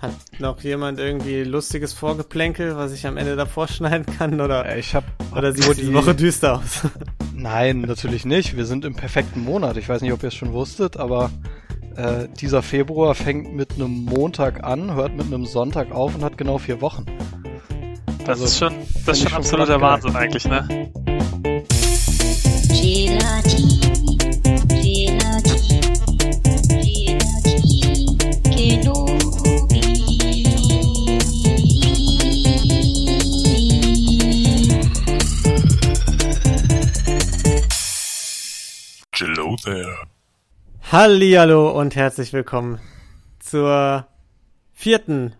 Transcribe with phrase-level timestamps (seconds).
[0.00, 4.40] Hat noch jemand irgendwie lustiges Vorgeplänkel, was ich am Ende davor schneiden kann?
[4.40, 5.04] Oder, Äh, Ich hab,
[5.36, 6.82] oder sieht die Woche düster aus?
[7.34, 8.56] Nein, natürlich nicht.
[8.56, 9.76] Wir sind im perfekten Monat.
[9.76, 11.30] Ich weiß nicht, ob ihr es schon wusstet, aber
[11.96, 16.38] äh, dieser Februar fängt mit einem Montag an, hört mit einem Sonntag auf und hat
[16.38, 17.04] genau vier Wochen.
[18.20, 18.74] Das Also, ist schon,
[19.06, 19.80] das ist schon absoluter geil.
[19.82, 20.90] Wahnsinn eigentlich, ne?
[39.64, 39.94] There.
[40.90, 42.80] Hallihallo und herzlich willkommen
[43.40, 44.06] zur
[44.72, 45.34] vierten,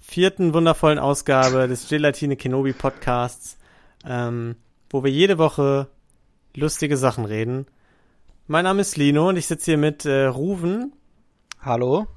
[0.00, 3.56] vierten wundervollen Ausgabe des Gelatine Kenobi Podcasts,
[4.04, 4.56] ähm,
[4.88, 5.88] wo wir jede Woche
[6.56, 7.66] lustige Sachen reden.
[8.48, 10.92] Mein Name ist Lino und ich sitze hier mit äh, Ruven
[11.60, 12.08] Hallo?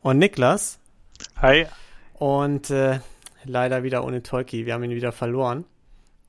[0.00, 0.78] und Niklas
[1.36, 1.66] Hi.
[2.14, 3.00] und äh,
[3.44, 4.64] leider wieder ohne Tolki.
[4.64, 5.66] Wir haben ihn wieder verloren.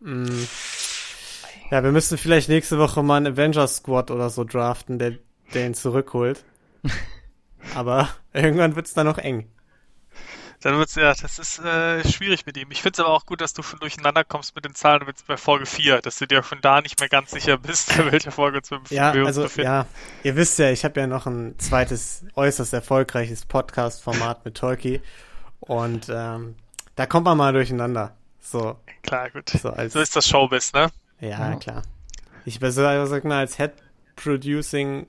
[0.01, 0.25] Mm.
[1.71, 5.13] Ja, wir müssen vielleicht nächste Woche mal einen Avengers Squad oder so draften, der,
[5.53, 6.43] der ihn zurückholt.
[7.75, 9.49] Aber irgendwann wird's dann noch eng.
[10.61, 12.71] Dann wird's, ja, das ist äh, schwierig mit ihm.
[12.71, 15.35] Ich find's aber auch gut, dass du schon durcheinander kommst mit den Zahlen jetzt bei
[15.35, 18.61] Folge 4, dass du dir schon da nicht mehr ganz sicher bist, in welcher Folge
[18.71, 19.65] uns Ja, wir uns also befinden.
[19.71, 19.85] ja,
[20.23, 25.01] ihr wisst ja, ich habe ja noch ein zweites äußerst erfolgreiches Podcast-Format mit Tolki
[25.59, 26.55] und ähm,
[26.95, 28.15] da kommt man mal durcheinander.
[28.39, 29.49] So, Klar, gut.
[29.49, 30.89] so als So ist das Showbiz, ne?
[31.23, 31.55] Ja, Ja.
[31.55, 31.83] klar.
[32.45, 33.71] Ich sag mal, als Head
[34.15, 35.07] Producing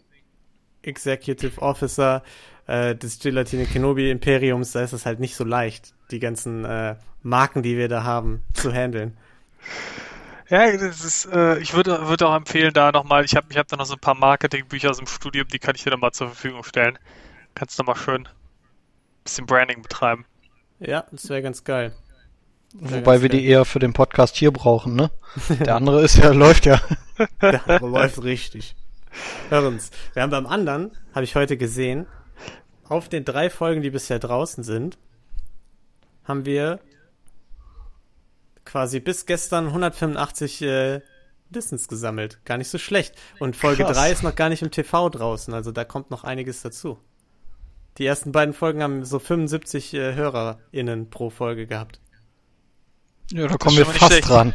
[0.83, 2.23] Executive Officer
[2.67, 6.97] äh, des Gelatine Kenobi Imperiums, da ist es halt nicht so leicht, die ganzen äh,
[7.23, 9.17] Marken, die wir da haben, zu handeln.
[10.49, 13.67] Ja, das ist, äh, ich würde würde auch empfehlen, da nochmal, ich habe ich hab
[13.67, 16.13] da noch so ein paar Marketingbücher aus dem Studium, die kann ich dir dann mal
[16.13, 16.99] zur Verfügung stellen.
[17.55, 18.29] Kannst du mal schön ein
[19.25, 20.27] bisschen Branding betreiben.
[20.81, 21.95] Ja, das wäre ganz geil.
[22.75, 25.11] Wobei wir die eher für den Podcast hier brauchen, ne?
[25.61, 26.81] Der andere ist ja, läuft ja.
[27.41, 28.75] Der andere läuft richtig.
[29.49, 29.91] Hör uns.
[30.13, 32.07] Wir haben beim anderen, habe ich heute gesehen,
[32.89, 34.99] auf den drei Folgen, die bisher draußen sind,
[36.25, 36.81] haben wir
[38.65, 41.01] quasi bis gestern 185 äh,
[41.51, 42.45] Listens gesammelt.
[42.45, 43.15] Gar nicht so schlecht.
[43.39, 43.97] Und Folge Krass.
[43.97, 46.99] 3 ist noch gar nicht im TV draußen, also da kommt noch einiges dazu.
[47.99, 52.01] Die ersten beiden Folgen haben so 75 äh, HörerInnen pro Folge gehabt.
[53.31, 54.29] Ja, da kommen wir fast schlecht.
[54.29, 54.55] dran.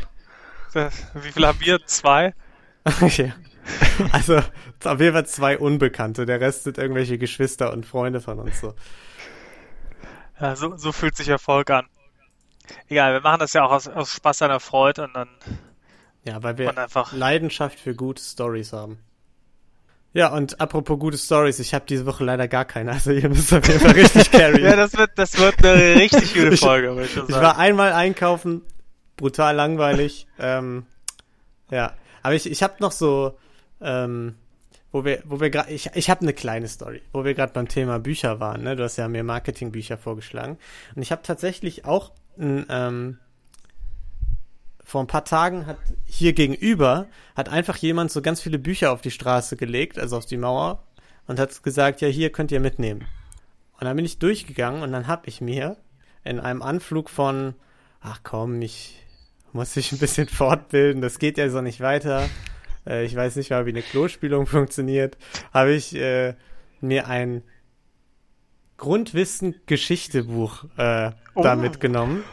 [0.73, 1.85] Wie viel haben wir?
[1.85, 2.33] Zwei?
[3.01, 3.33] ja.
[4.11, 4.37] Also,
[4.83, 6.25] auf jeden Fall zwei Unbekannte.
[6.25, 8.73] Der Rest sind irgendwelche Geschwister und Freunde von uns so.
[10.39, 11.87] Ja, so, so fühlt sich Erfolg an.
[12.87, 15.29] Egal, wir machen das ja auch aus, aus Spaß an der Freude und dann
[16.23, 17.11] Ja, weil wir einfach.
[17.11, 18.99] Leidenschaft für gute Stories haben.
[20.13, 23.53] Ja, und apropos gute Stories, ich habe diese Woche leider gar keine, also ihr müsst
[23.53, 24.63] auf jeden Fall richtig carryen.
[24.63, 27.45] Ja, das wird, das wird eine richtig gute Ich- Folge, würde ich schon ich sagen.
[27.45, 28.63] war einmal einkaufen,
[29.17, 30.25] brutal langweilig.
[30.39, 30.85] ähm,
[31.69, 31.93] ja,
[32.23, 33.37] aber ich, ich habe noch so,
[33.81, 34.33] ähm,
[34.91, 37.67] wo wir, wo wir gerade, ich, ich habe eine kleine Story, wo wir gerade beim
[37.67, 38.63] Thema Bücher waren.
[38.63, 38.75] Ne?
[38.75, 40.57] Du hast ja mir Marketingbücher vorgeschlagen
[40.95, 43.19] und ich habe tatsächlich auch ein, ähm,
[44.89, 47.05] vor ein paar Tagen hat hier gegenüber
[47.35, 50.83] hat einfach jemand so ganz viele Bücher auf die Straße gelegt, also auf die Mauer
[51.27, 53.05] und hat gesagt, ja hier könnt ihr mitnehmen.
[53.79, 55.77] Und dann bin ich durchgegangen und dann habe ich mir
[56.23, 57.53] in einem Anflug von,
[58.01, 59.05] ach komm, ich
[59.53, 62.27] muss mich ein bisschen fortbilden, das geht ja so nicht weiter.
[62.87, 65.19] Äh, ich weiß nicht mal, wie eine Klospülung funktioniert.
[65.53, 66.33] Habe ich äh,
[66.81, 67.43] mir ein
[68.77, 71.55] Grundwissen-Geschichte-Buch äh, da Oh.
[71.55, 72.23] mitgenommen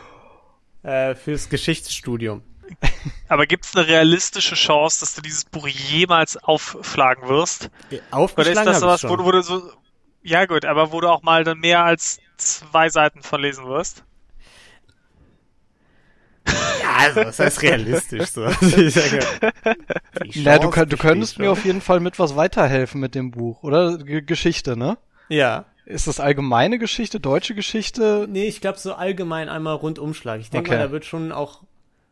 [0.86, 2.42] äh, fürs Geschichtsstudium.
[3.28, 7.70] Aber gibt es eine realistische Chance, dass du dieses Buch jemals aufschlagen wirst?
[7.90, 9.72] Oder ist Aufgeschlagen das habe ich sowas, wo, du- wo du so.
[10.22, 14.02] Ja, gut, aber wo du auch mal dann mehr als zwei Seiten von lesen wirst?
[16.48, 18.42] Ja, also, das heißt realistisch so.
[20.44, 23.98] Na, du, du könntest mir auf jeden Fall mit was weiterhelfen mit dem Buch, oder?
[23.98, 24.98] G Geschichte, ne?
[25.28, 25.64] Ja.
[25.86, 28.26] Ist das allgemeine Geschichte, deutsche Geschichte?
[28.28, 30.40] Nee, ich glaube so allgemein einmal Rundumschlag.
[30.40, 30.78] Ich denke Okay.
[30.78, 31.62] mal, da wird schon auch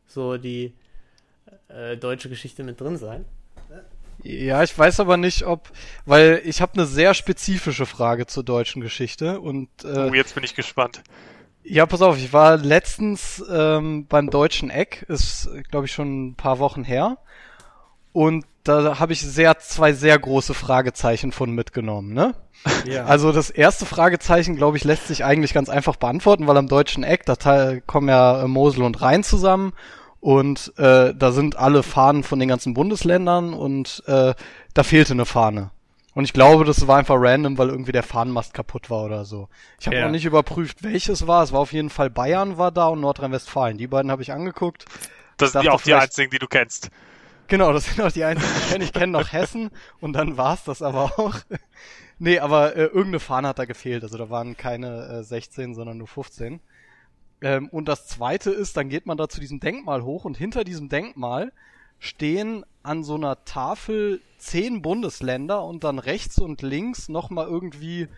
[0.06, 0.72] so die
[1.68, 3.24] äh, deutsche Geschichte mit drin sein.
[4.22, 5.70] Ja, ich weiß aber nicht, ob,
[6.06, 10.44] weil ich habe eine sehr spezifische Frage zur deutschen Geschichte und äh, Oh, jetzt bin
[10.44, 11.02] ich gespannt.
[11.64, 16.34] ja, pass auf, ich war letztens ähm, beim deutschen Eck, ist glaube ich schon ein
[16.36, 17.18] paar Wochen her
[18.14, 22.34] und da habe ich sehr zwei sehr große Fragezeichen von mitgenommen, ne?
[22.86, 23.04] Ja.
[23.04, 27.04] Also das erste Fragezeichen, glaube ich, lässt sich eigentlich ganz einfach beantworten, weil am deutschen
[27.04, 29.74] Eck, da teil- kommen ja äh, Mosel und Rhein zusammen
[30.20, 34.32] und äh, da sind alle Fahnen von den ganzen Bundesländern und äh,
[34.72, 35.70] da fehlte eine Fahne.
[36.14, 39.48] Und ich glaube, das war einfach random, weil irgendwie der Fahnenmast kaputt war oder so.
[39.78, 40.06] Ich habe Ja.
[40.06, 41.42] auch nicht überprüft, welches war.
[41.42, 43.76] Es war auf jeden Fall Bayern war da und Nordrhein-Westfalen.
[43.76, 44.86] Die beiden habe ich angeguckt.
[45.36, 46.88] Das sind ja auch die einzigen, die du kennst.
[47.46, 48.84] Genau, das sind auch die einzigen, die ich kenne.
[48.84, 49.70] Ich kenne noch Hessen
[50.00, 51.36] und dann war's das aber auch.
[52.18, 54.02] Nee, aber äh, irgendeine Fahne hat da gefehlt.
[54.02, 56.60] Also da waren keine äh, 16, sondern nur 15.
[57.42, 60.64] Ähm, und das zweite ist, dann geht man da zu diesem Denkmal hoch und hinter
[60.64, 61.52] diesem Denkmal
[61.98, 68.08] stehen an so einer Tafel zehn Bundesländer und dann rechts und links nochmal irgendwie,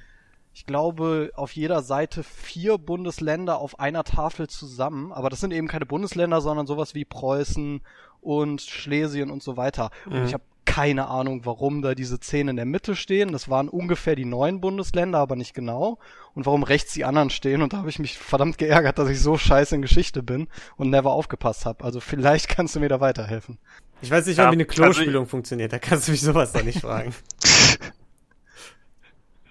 [0.52, 5.12] ich glaube, auf jeder Seite vier Bundesländer auf einer Tafel zusammen.
[5.12, 7.81] Aber das sind eben keine Bundesländer, sondern sowas wie Preußen
[8.20, 9.90] und Schlesien und so weiter.
[10.06, 10.26] Und Mhm.
[10.26, 13.32] ich habe keine Ahnung, warum da diese zehn in der Mitte stehen.
[13.32, 15.98] Das waren ungefähr die neun Bundesländer, aber nicht genau.
[16.34, 17.62] Und warum rechts die anderen stehen.
[17.62, 20.90] Und da habe ich mich verdammt geärgert, dass ich so scheiße in Geschichte bin und
[20.90, 21.84] never aufgepasst habe.
[21.84, 23.58] Also vielleicht kannst du mir da weiterhelfen.
[24.02, 25.72] Ich weiß nicht Ja, mal, wie eine also Klospülung funktioniert.
[25.72, 27.14] Da kannst du mich sowas doch nicht fragen.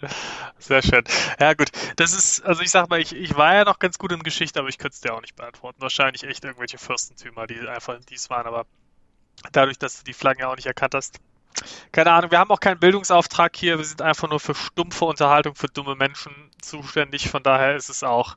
[0.66, 1.04] Sehr schön.
[1.40, 1.70] Ja, gut.
[1.96, 4.60] Das ist, also ich sag mal, ich, ich war ja noch ganz gut in Geschichte,
[4.60, 5.82] aber ich könnte es dir auch nicht beantworten.
[5.82, 8.66] Wahrscheinlich echt irgendwelche Fürstentümer, die einfach dies waren, aber
[9.52, 11.20] dadurch, dass du die Flaggen ja auch nicht erkannt hast.
[11.92, 15.56] Keine Ahnung, wir haben auch keinen Bildungsauftrag hier, wir sind einfach nur für stumpfe Unterhaltung
[15.56, 18.36] für dumme Menschen zuständig, von daher ist es auch,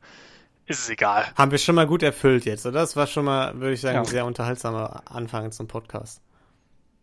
[0.67, 1.27] ist es egal.
[1.35, 2.79] Haben wir schon mal gut erfüllt jetzt, oder?
[2.81, 4.01] Das war schon mal, würde ich sagen, Ja.
[4.03, 6.21] ein sehr unterhaltsamer Anfang zum Podcast.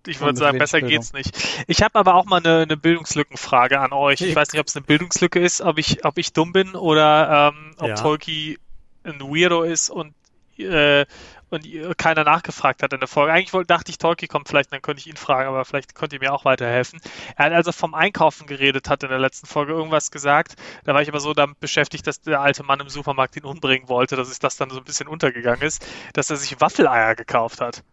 [0.07, 1.37] Ich würde sagen, besser geht's nicht.
[1.67, 4.21] Ich habe aber auch mal eine, eine Bildungslückenfrage an euch.
[4.21, 6.75] Ich Ich- weiß nicht, ob es eine Bildungslücke ist, ob ich, ob ich dumm bin
[6.75, 7.95] oder ähm, ob Ja.
[7.95, 8.57] Tolki
[9.03, 10.13] ein Weirdo ist und,
[10.57, 11.05] äh,
[11.51, 11.63] und
[11.97, 13.31] keiner nachgefragt hat in der Folge.
[13.31, 16.19] Eigentlich dachte ich, Tolki kommt vielleicht, dann könnte ich ihn fragen, aber vielleicht könnt ihr
[16.19, 16.99] mir auch weiterhelfen.
[17.37, 20.55] Er hat also vom Einkaufen geredet, hat in der letzten Folge irgendwas gesagt.
[20.85, 23.87] Da war ich aber so damit beschäftigt, dass der alte Mann im Supermarkt ihn umbringen
[23.89, 27.61] wollte, dass es das dann so ein bisschen untergegangen ist, dass er sich Waffeleier gekauft
[27.61, 27.83] hat.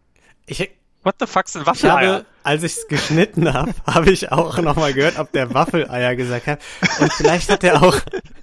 [0.47, 0.69] Ich,
[1.03, 2.13] What the fuck sind ich Waffeleier?
[2.13, 6.47] habe, als ich es geschnitten habe, habe ich auch nochmal gehört, ob der Waffeleier gesagt
[6.47, 6.61] hat.
[6.99, 7.97] Und vielleicht hat er auch,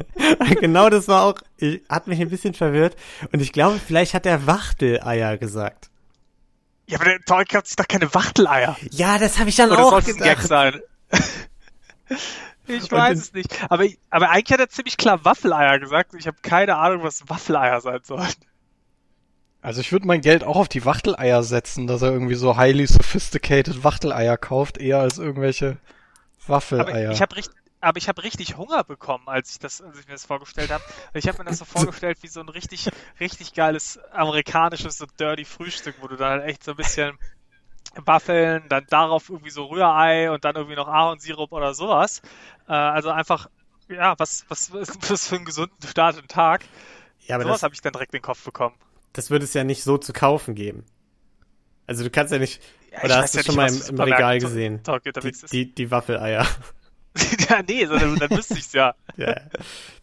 [0.60, 2.96] genau das war auch, ich, hat mich ein bisschen verwirrt.
[3.32, 5.88] Und ich glaube, vielleicht hat er Wachteleier gesagt.
[6.86, 8.76] Ja, aber der Tolki hat sich doch keine Wachteleier.
[8.90, 10.48] Ja, das habe ich dann Oder auch soll es ein Gag gedacht.
[10.48, 10.80] sein?
[12.66, 13.48] ich weiß es nicht.
[13.70, 16.14] Aber, aber eigentlich hat er ziemlich klar Waffeleier gesagt.
[16.18, 18.26] Ich habe keine Ahnung, was Waffeleier sein sollen.
[19.62, 22.86] Also ich würde mein Geld auch auf die Wachteleier setzen, dass er irgendwie so highly
[22.86, 25.78] sophisticated Wachteleier kauft, eher als irgendwelche
[26.78, 27.10] Aber Waffeleier.
[27.10, 30.14] ich habe richtig, aber ich habe richtig Hunger bekommen, als ich das, als ich mir
[30.14, 30.84] das vorgestellt habe.
[31.14, 32.88] Ich habe mir das so vorgestellt wie so ein richtig,
[33.20, 37.18] richtig geiles amerikanisches so dirty Frühstück, wo du dann halt echt so ein bisschen
[37.96, 42.22] Waffeln, dann darauf irgendwie so Rührei und dann irgendwie noch Ahornsirup oder sowas.
[42.68, 43.48] Äh, also einfach,
[43.88, 46.64] ja, was, was, was für einen gesunden Start in den Tag.
[47.26, 48.76] Ja, aber sowas das, habe ich dann direkt in den Kopf bekommen.
[49.12, 50.84] Das wird es ja nicht so zu kaufen geben.
[51.86, 52.62] Also du kannst ja nicht,
[52.92, 54.80] Ja, ich oder hast du ja schon nicht, mal im, im Regal to- gesehen?
[55.22, 56.46] Die, die, die Waffeleier.
[57.48, 58.94] ja, nee, sondern dann wüsste ich's ja.
[59.16, 59.34] Ja,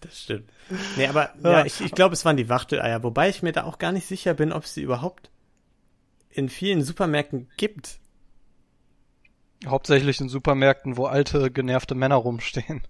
[0.01, 0.51] das stimmt.
[0.97, 3.77] Nee, aber ja, ich, ich glaube, es waren die Wachteleier, wobei ich mir da auch
[3.79, 5.31] gar nicht sicher bin, ob es sie überhaupt
[6.29, 7.99] in vielen Supermärkten gibt.
[9.65, 12.81] Hauptsächlich in Supermärkten, wo alte, genervte Männer rumstehen.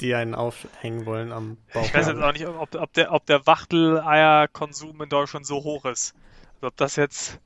[0.00, 1.84] Die einen aufhängen wollen am Bauch.
[1.84, 5.84] Ich weiß jetzt auch nicht, ob, ob der, ob der Wachteleier-Konsum in Deutschland so hoch
[5.84, 6.14] ist.
[6.56, 7.40] Also ob das jetzt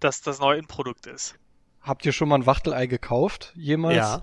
[0.00, 1.36] das, das neue Inprodukt ist.
[1.80, 3.52] Habt ihr schon mal ein Wachtelei gekauft?
[3.56, 3.96] Jemals?
[3.96, 4.22] Ja,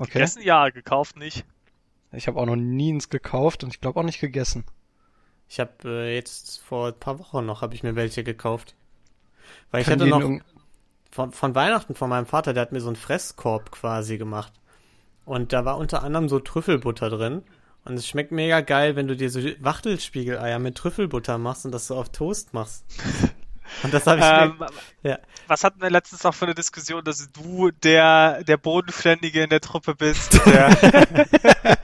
[0.00, 0.12] Okay.
[0.12, 1.44] Gegessen ja, gekauft nicht.
[2.12, 4.64] Ich habe auch noch nie eins gekauft und ich glaube auch nicht gegessen.
[5.46, 8.74] ich habe äh, jetzt vor ein paar Wochen noch habe ich mir welche gekauft.
[9.70, 10.44] Weil ich Kann hatte die noch
[11.10, 14.54] von, von Weihnachten von meinem Vater, der hat mir so einen Fresskorb quasi gemacht.
[15.30, 17.44] Und da war unter anderem so Trüffelbutter drin.
[17.84, 21.86] Und es schmeckt mega geil, wenn du dir so Wachtelspiegeleier mit Trüffelbutter machst und das
[21.86, 22.84] so auf Toast machst.
[23.84, 24.66] Und das habe ich Ähm, mir,
[25.12, 25.18] ja.
[25.46, 29.60] was hatten wir letztens noch für eine Diskussion, dass du der, der Bodenständige in der
[29.60, 30.34] Truppe bist?
[30.44, 30.76] Der,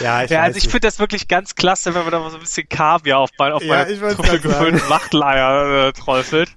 [0.00, 2.36] ja, ich ja, also ich finde das wirklich ganz klasse, wenn man da mal so
[2.36, 4.54] ein bisschen Kaviar auf, mein, auf Ja, meine ich wollt's Truppe grad sagen.
[4.54, 6.50] gefüllten Wachteleier äh, träufelt.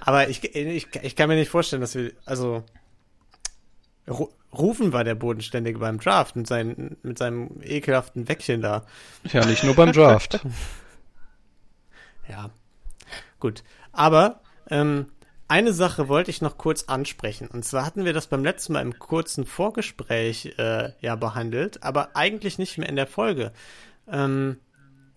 [0.00, 2.62] Aber ich, ich, ich kann mir nicht vorstellen, dass wir, also
[4.10, 8.84] Rufen war der Bodenständige beim Draft mit, seinen, mit seinem ekelhaften Wäckchen da.
[9.32, 10.40] Ja, nicht nur beim Draft.
[12.28, 12.50] Ja,
[13.40, 13.64] gut.
[13.90, 14.40] Aber
[14.70, 15.06] ähm,
[15.48, 17.48] eine Sache wollte ich noch kurz ansprechen.
[17.48, 22.14] Und zwar hatten wir das beim letzten Mal im kurzen Vorgespräch äh, ja behandelt, aber
[22.14, 23.50] eigentlich nicht mehr in der Folge.
[24.08, 24.60] Ähm,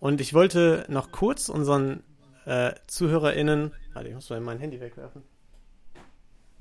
[0.00, 2.02] und ich wollte noch kurz unseren
[2.46, 5.22] äh, ZuhörerInnen, warte, ich muss mal mein Handy wegwerfen.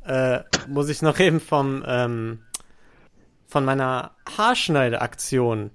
[0.06, 2.44] Äh, muss ich noch eben vom ähm,
[3.48, 5.70] von meiner Haarschneideaktion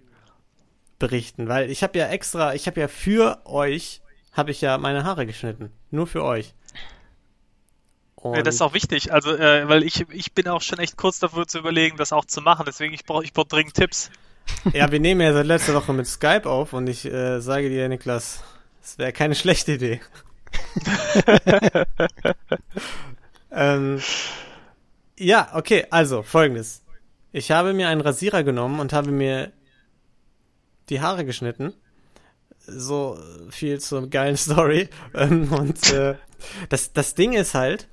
[0.99, 5.05] berichten, weil ich habe ja extra, ich habe ja für euch habe ich ja meine
[5.05, 6.55] Haare geschnitten, nur für euch.
[8.17, 10.97] Und Ja, das ist auch wichtig, also äh, weil ich, ich bin auch schon echt
[10.97, 12.65] kurz dafür zu überlegen, das auch zu machen.
[12.67, 14.11] Deswegen ich brauche ich brauch dringend Tipps.
[14.73, 17.89] ja, wir nehmen ja seit letzter Woche mit Skype auf und ich äh, sage dir,
[17.89, 18.43] Niklas,
[18.83, 20.01] es wäre keine schlechte Idee.
[23.59, 24.01] ähm,
[25.19, 26.83] ja, okay, also folgendes.
[27.33, 29.53] Ich habe mir einen Rasierer genommen und habe mir
[30.89, 31.75] die Haare geschnitten.
[32.67, 33.19] So
[33.51, 34.89] viel zur geilen Story.
[35.13, 36.15] Ähm, und äh,
[36.69, 37.89] das, das Ding ist halt,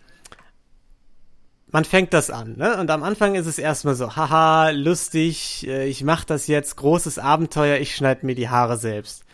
[1.67, 2.77] man fängt das an, ne?
[2.77, 7.17] Und am Anfang ist es erstmal so, haha, lustig, äh, ich mach das jetzt, großes
[7.17, 9.25] Abenteuer, ich schneide mir die Haare selbst.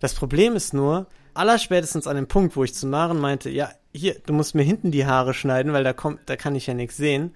[0.00, 4.16] Das Problem ist nur, allerspätestens an dem Punkt, wo ich zu Maren meinte, ja, hier,
[4.26, 6.96] du musst mir hinten die Haare schneiden, weil da kommt, da kann ich ja nichts
[6.96, 7.34] sehen.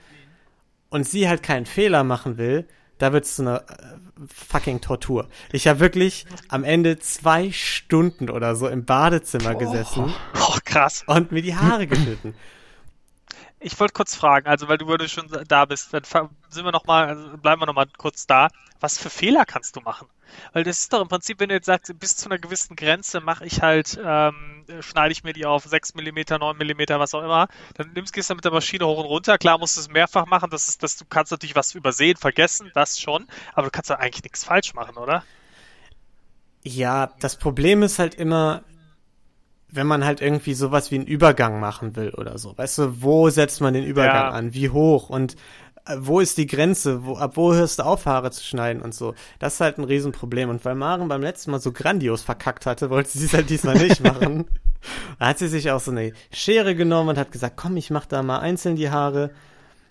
[0.89, 2.67] Und sie halt keinen Fehler machen will,
[2.99, 3.75] da wird's zu einer äh,
[4.33, 5.29] fucking Tortur.
[5.53, 11.05] Ich habe wirklich am Ende zwei Stunden oder so im Badezimmer gesessen Oh, krass.
[11.07, 12.35] und mir die Haare geschnitten.
[13.59, 16.03] Ich wollte kurz fragen, also weil du du schon da bist, dann
[16.51, 18.49] sind wir noch mal, also bleiben wir noch mal kurz da.
[18.81, 20.09] Was für Fehler kannst du machen?
[20.53, 23.21] Weil das ist doch im Prinzip, wenn du jetzt sagst, bis zu einer gewissen Grenze
[23.21, 27.23] mache ich halt, ähm, schneide ich mir die auf 6 mm, 9 mm, was auch
[27.23, 29.39] immer, dann nimmst gehst du mit der Maschine hoch und runter.
[29.39, 32.71] Klar musst du es mehrfach machen, das ist, das, du kannst natürlich was übersehen, vergessen,
[32.75, 35.25] das schon, aber du kannst da eigentlich nichts falsch machen, oder?
[36.63, 38.65] Ja, das Problem ist halt immer,
[39.69, 42.57] wenn man halt irgendwie sowas wie einen Übergang machen will oder so.
[42.57, 44.31] Weißt du, wo setzt man den Übergang Ja.
[44.31, 44.55] an?
[44.55, 45.11] Wie hoch?
[45.11, 45.35] Und
[45.87, 47.05] äh, wo ist die Grenze?
[47.05, 49.15] Wo, ab wo hörst du auf, Haare zu schneiden und so?
[49.39, 50.49] Das ist halt ein Riesenproblem.
[50.51, 53.77] Und weil Maren beim letzten Mal so grandios verkackt hatte, wollte sie es halt diesmal
[53.77, 54.45] nicht machen.
[55.19, 58.07] Da hat sie sich auch so eine Schere genommen und hat gesagt, komm, ich mach
[58.07, 59.31] da mal einzeln die Haare.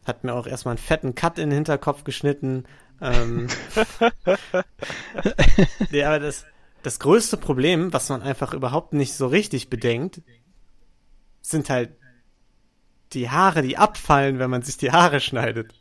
[0.06, 2.64] Hat mir auch erstmal einen fetten Cut in den Hinterkopf geschnitten.
[3.02, 3.48] Ähm,
[5.92, 6.46] nee, aber das,
[6.86, 10.22] das größte Problem, was man einfach überhaupt nicht so richtig bedenkt,
[11.42, 11.92] sind halt
[13.14, 15.74] die Haare, die abfallen, wenn man sich die Haare schneidet.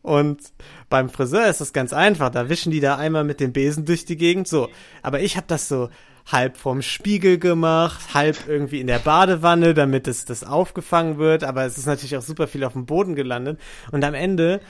[0.00, 0.40] Und
[0.88, 4.06] beim Friseur ist das ganz einfach, da wischen die da einmal mit dem Besen durch
[4.06, 4.70] die Gegend, so.
[5.02, 5.90] Aber ich habe das so
[6.26, 11.66] halb vorm Spiegel gemacht, halb irgendwie in der Badewanne, damit es das aufgefangen wird, aber
[11.66, 13.60] es ist natürlich auch super viel auf dem Boden gelandet.
[13.92, 14.60] Und am Ende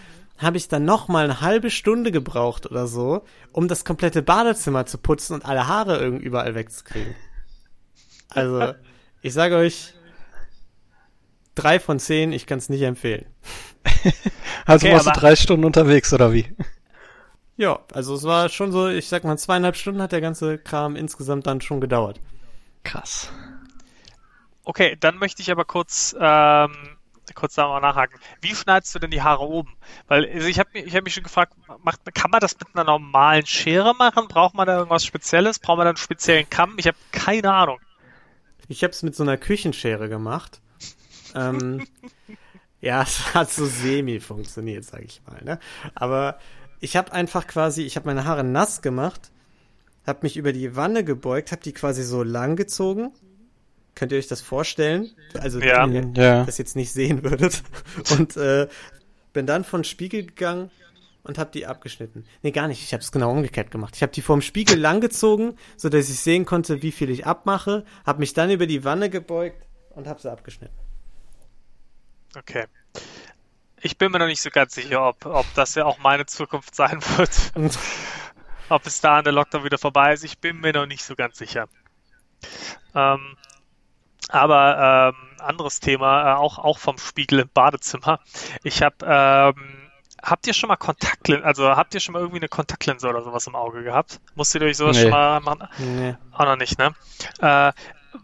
[0.41, 4.87] habe ich dann noch mal eine halbe Stunde gebraucht oder so, um das komplette Badezimmer
[4.87, 7.15] zu putzen und alle Haare irgendwie überall wegzukriegen.
[8.31, 8.75] Also,
[9.23, 9.95] ich sage euch,
[11.55, 13.27] drei von zehn, ich kann es nicht empfehlen.
[14.67, 16.55] Also Okay, warst du drei Stunden unterwegs, oder wie?
[17.57, 20.97] Ja, also es war schon so, ich sag mal, zweieinhalb Stunden hat der ganze Kram
[20.97, 22.21] insgesamt dann schon gedauert.
[22.85, 23.33] Krass.
[24.63, 26.73] Okay, dann möchte ich aber kurz, ähm,
[27.35, 28.19] kurz da mal nachhaken.
[28.41, 29.77] Wie schneidest du denn die Haare oben?
[30.09, 32.69] Weil also ich habe mich, ich hab mich schon gefragt, macht, kann man das mit
[32.75, 34.29] einer normalen Schere machen?
[34.29, 35.59] Braucht man da irgendwas Spezielles?
[35.59, 36.75] Braucht man da einen speziellen Kamm?
[36.79, 37.79] Ich habe keine Ahnung.
[38.69, 40.61] Ich habe es mit so einer Küchenschere gemacht.
[41.35, 41.87] Ähm,
[42.81, 45.43] ja, es hat so semi funktioniert, sag ich mal.
[45.43, 45.59] Ne?
[45.95, 46.39] Aber
[46.81, 49.31] ich habe einfach quasi, ich habe meine Haare nass gemacht,
[50.07, 53.13] habe mich über die Wanne gebeugt, habe die quasi so lang gezogen.
[54.01, 55.11] Könnt ihr euch das vorstellen?
[55.39, 55.83] Also Ja.
[55.93, 56.45] wenn ihr Ja.
[56.45, 57.63] das jetzt nicht sehen würdet.
[58.13, 58.67] Und äh,
[59.35, 60.71] bin dann vor den Spiegel gegangen
[61.23, 62.25] und habe die abgeschnitten.
[62.41, 62.83] Nee, gar nicht.
[62.83, 63.95] Ich habe es genau umgekehrt gemacht.
[63.95, 67.85] Ich habe die vorm Spiegel langgezogen, so dass ich sehen konnte, wie viel ich abmache,
[68.07, 70.75] habe mich dann über die Wanne gebeugt und habe sie abgeschnitten.
[72.39, 72.65] Okay.
[73.83, 76.75] Ich bin mir noch nicht so ganz sicher, ob, ob das ja auch meine Zukunft
[76.75, 77.53] sein wird.
[77.55, 77.79] Und
[78.71, 80.25] ob bis dahin der Lockdown wieder vorbei ist.
[80.25, 81.69] Ich bin mir noch nicht so ganz sicher.
[82.95, 83.37] Ähm,
[84.31, 88.21] aber ähm, anderes Thema, äh, auch, auch vom Spiegel im Badezimmer.
[88.63, 89.91] Ich habe, ähm,
[90.23, 93.47] habt ihr schon mal Kontaktlinsen, also habt ihr schon mal irgendwie eine Kontaktlinse oder sowas
[93.47, 94.21] im Auge gehabt?
[94.35, 95.03] Musstet ihr euch sowas Nee.
[95.03, 95.69] schon mal machen?
[95.79, 96.15] nee.
[96.33, 96.95] Auch noch nicht, ne?
[97.41, 97.73] Äh,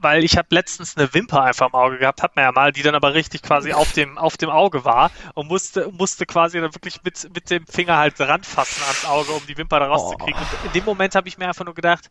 [0.00, 2.82] weil ich habe letztens eine Wimper einfach im Auge gehabt, hat man ja mal, die
[2.82, 6.74] dann aber richtig quasi auf dem, auf dem Auge war und musste, musste quasi dann
[6.74, 10.40] wirklich mit, mit dem Finger halt ranfassen ans Auge, um die Wimper da rauszukriegen.
[10.40, 12.10] Und in dem Moment habe ich mir einfach nur gedacht,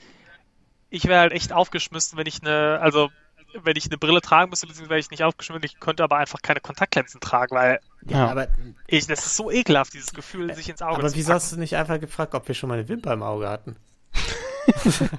[0.90, 3.10] ich wäre halt echt aufgeschmissen, wenn ich eine, also
[3.64, 6.42] wenn ich eine Brille tragen müsste, beziehungsweise wäre ich nicht aufgeschmissen, ich könnte aber einfach
[6.42, 8.48] keine Kontaktlinsen tragen, weil Ja, aber,
[8.88, 11.58] ich, das ist so ekelhaft, dieses Gefühl, sich ins Auge aber zu wieso hast du
[11.58, 13.76] nicht einfach gefragt, ob wir schon mal eine Wimper im Auge hatten?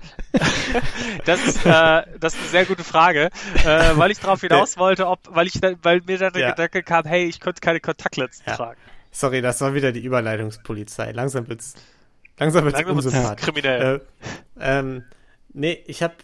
[1.25, 3.31] Das ist, äh, das ist eine sehr gute Frage,
[3.65, 6.51] äh, weil ich darauf hinaus wollte, ob, weil ich, weil mir dann der Ja.
[6.51, 8.57] Gedanke kam, hey, ich könnte keine Kontaktlinsen Ja.
[8.57, 8.81] tragen.
[9.11, 11.13] Sorry, das war wieder die Überleitungspolizei.
[11.13, 11.75] Langsam wird's,
[12.39, 14.03] langsam wird's Langsam wird's kriminell.
[14.59, 15.05] Äh, ähm,
[15.53, 16.15] nee, ich habe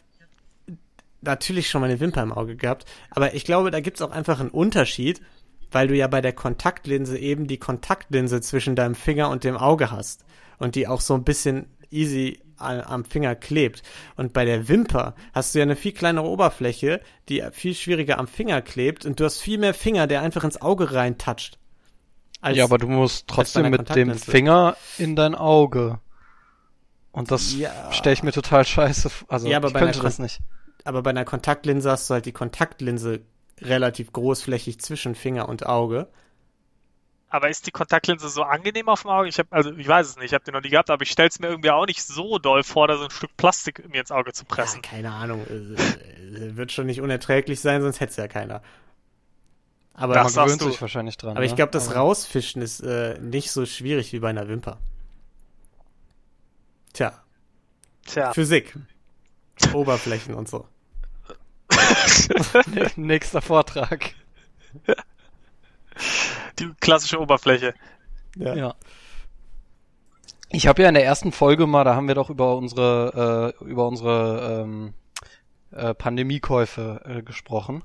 [1.22, 4.50] natürlich schon meine Wimper im Auge gehabt, aber ich glaube, da gibt's auch einfach einen
[4.50, 5.20] Unterschied,
[5.70, 9.90] weil du ja bei der Kontaktlinse eben die Kontaktlinse zwischen deinem Finger und dem Auge
[9.90, 10.24] hast
[10.58, 13.82] und die auch so ein bisschen easy am Finger klebt.
[14.16, 18.28] Und bei der Wimper hast du ja eine viel kleinere Oberfläche, die viel schwieriger am
[18.28, 21.58] Finger klebt und du hast viel mehr Finger, der einfach ins Auge rein toucht.
[22.40, 24.14] Als- ja, aber du musst trotzdem mit dem.
[24.14, 25.98] Finger in dein Auge.
[27.12, 27.70] Und das Ja.
[27.92, 29.10] stelle ich mir total scheiße.
[29.28, 30.40] Also Ja, aber ich könnte das nicht.
[30.84, 33.20] Aber bei einer Kontaktlinse hast du halt die Kontaktlinse
[33.60, 36.08] relativ großflächig zwischen Finger und Auge.
[37.28, 39.28] Aber ist die Kontaktlinse so angenehm auf dem Auge?
[39.28, 41.10] Ich habe, also ich weiß es nicht, ich habe die noch nie gehabt, aber ich
[41.10, 44.00] stelle es mir irgendwie auch nicht so doll vor, da so ein Stück Plastik mir
[44.00, 44.82] ins Auge zu Ja, pressen.
[44.82, 45.46] keine Ahnung.
[45.48, 48.62] Wird schon nicht unerträglich sein, sonst hätte es ja keiner.
[49.94, 50.70] Aber, Das Man gewöhnt du.
[50.70, 51.36] sich wahrscheinlich dran.
[51.36, 51.56] aber ich ne?
[51.56, 54.78] glaube, das Aber- Rausfischen ist äh, nicht so schwierig wie bei einer Wimper.
[56.92, 57.12] Tja,
[58.06, 58.32] Tja.
[58.32, 58.76] Physik.
[59.72, 60.66] Oberflächen und so.
[62.96, 64.14] Nächster Vortrag.
[66.58, 67.74] Die klassische Oberfläche.
[68.36, 68.54] Ja.
[68.54, 68.74] Ja.
[70.50, 73.64] Ich habe ja in der ersten Folge mal, da haben wir doch über unsere äh,
[73.64, 74.94] über unsere ähm,
[75.70, 77.84] äh, Pandemiekäufe äh, gesprochen.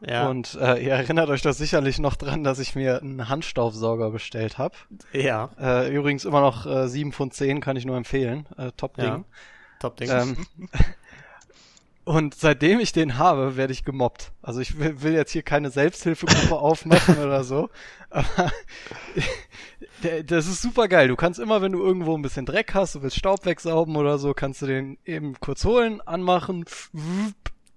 [0.00, 0.28] Ja.
[0.28, 4.58] Und äh, ihr erinnert euch doch sicherlich noch dran, dass ich mir einen Handstaubsauger bestellt
[4.58, 4.74] habe.
[5.12, 5.50] ja.
[5.60, 8.46] Äh, übrigens immer noch äh, 7 von 10, kann ich nur empfehlen.
[8.56, 9.04] Äh, top Ding.
[9.04, 9.24] Ja.
[9.78, 10.10] Top Ding.
[10.10, 10.46] Ähm,
[12.10, 14.32] und seitdem ich den habe, werde ich gemobbt.
[14.42, 17.70] Also ich will, will jetzt hier keine Selbsthilfegruppe aufmachen oder so.
[18.10, 18.50] Aber
[20.26, 21.06] das ist super geil.
[21.06, 24.18] Du kannst immer, wenn du irgendwo ein bisschen Dreck hast, du willst Staub wegsaugen oder
[24.18, 26.64] so, kannst du den eben kurz holen, anmachen,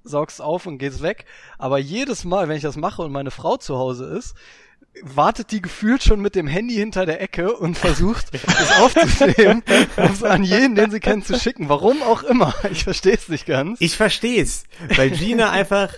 [0.04, 1.26] saugst auf und gehst weg.
[1.60, 4.34] Aber jedes Mal, wenn ich das mache und meine Frau zu Hause ist,
[5.02, 9.64] wartet die gefühlt schon mit dem Handy hinter der Ecke und versucht, es aufzunehmen,
[9.98, 11.70] um es an jeden, den sie kennt, zu schicken.
[11.70, 12.54] Warum auch immer.
[12.72, 13.80] Ich verstehe es nicht ganz.
[13.82, 14.64] Ich versteh's,
[14.96, 15.94] weil Gina einfach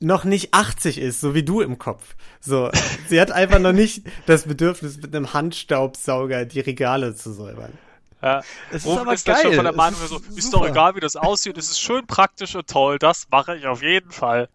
[0.00, 2.16] noch nicht 80 ist, so wie du im Kopf.
[2.40, 2.70] So,
[3.08, 7.72] sie hat einfach noch nicht das Bedürfnis, mit einem Handstaubsauger die Regale zu säubern.
[8.20, 8.42] Ja.
[8.70, 9.54] Es ist aber ist da schon geil.
[9.54, 12.06] von der Es Meinung, ist so, ist doch egal, wie das aussieht, es ist schön
[12.06, 14.48] praktisch und toll, das mache ich auf jeden Fall.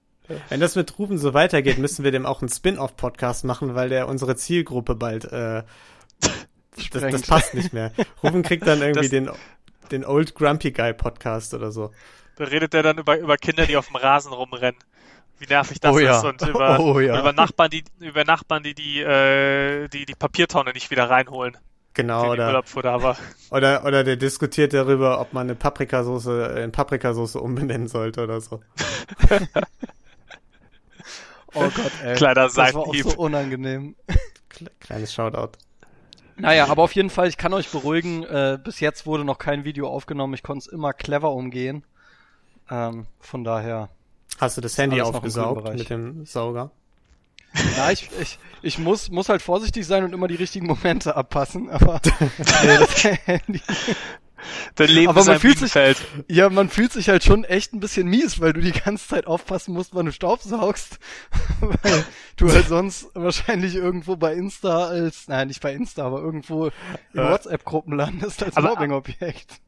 [0.49, 4.07] Wenn das mit Ruben so weitergeht, müssen wir dem auch einen Spin-off-Podcast machen, weil der
[4.07, 5.63] unsere Zielgruppe bald, äh,
[6.91, 7.91] das, das passt nicht mehr.
[8.23, 9.29] Ruben kriegt dann irgendwie Das- den,
[9.91, 11.91] den Old Grumpy Guy Podcast oder so.
[12.35, 14.79] Da redet er dann über, über Kinder, die auf dem Rasen rumrennen.
[15.39, 16.17] Wie nervig das Oh ja.
[16.17, 17.19] ist und über, Oh ja.
[17.19, 21.57] über Nachbarn, die über Nachbarn, die die, äh, die die Papiertonne nicht wieder reinholen,
[21.93, 22.63] Genau, oder,
[23.49, 28.61] oder, oder der diskutiert darüber, ob man eine Paprikasauce in Paprikasauce umbenennen sollte oder so.
[31.57, 32.15] Oh Gott, ey.
[32.15, 33.03] Kleiner das war auch Seitenhieb.
[33.11, 33.95] so unangenehm.
[34.51, 35.57] Kle- Kleines Shoutout.
[36.37, 39.63] Naja, aber auf jeden Fall, ich kann euch beruhigen, äh, bis jetzt wurde noch kein
[39.65, 40.33] Video aufgenommen.
[40.35, 41.83] Ich konnte es immer clever umgehen.
[42.69, 43.89] Ähm, von daher.
[44.39, 45.79] Hast du das Handy aufgesaugt Bereich.
[45.79, 46.69] mit dem Sauger?
[47.75, 51.69] Ja, ich, ich, ich muss, muss halt vorsichtig sein und immer die richtigen Momente abpassen,
[51.71, 52.29] aber nee,
[52.77, 53.61] das Handy.
[54.75, 55.97] Dein Leben Aber ist man fühlt sich- Minenfeld.
[56.27, 59.27] Ja, man fühlt sich halt schon echt ein bisschen mies, weil du die ganze Zeit
[59.27, 60.99] aufpassen musst, wann du staubsaugst.
[61.59, 62.05] weil
[62.37, 66.71] du halt sonst wahrscheinlich irgendwo bei Insta als, nein, nicht bei Insta, aber irgendwo in
[67.13, 67.31] Ja.
[67.31, 69.59] WhatsApp-Gruppen landest als Mobbing-Objekt.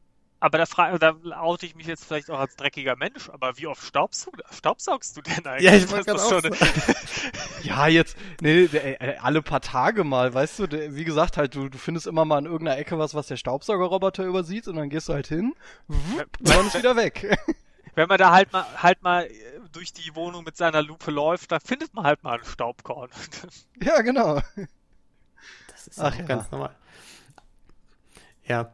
[0.41, 3.67] Aber da, fra da oute ich mich jetzt vielleicht auch als dreckiger Mensch, aber wie
[3.67, 5.65] oft staubsaug staubsaugst du denn eigentlich?
[5.69, 10.05] Ja, ich Das wollte gerade auch schon- Ja, jetzt, nee, der- äh, alle paar Tage
[10.05, 13.13] mal, weißt du, wie gesagt, halt, du, du findest immer mal in irgendeiner Ecke was,
[13.13, 15.53] was der Staubsaugerroboter übersieht und dann gehst du halt hin,
[15.87, 17.37] wupp, dann ist wieder weg.
[17.95, 19.31] Wenn man da halt mal halt mal äh,
[19.73, 23.09] durch die Wohnung mit seiner Lupe läuft, da findet man halt mal einen Staubkorn.
[23.83, 24.39] ja, genau.
[25.67, 26.23] Das ist Ach auch ja.
[26.25, 26.75] ganz normal.
[28.45, 28.71] Ja.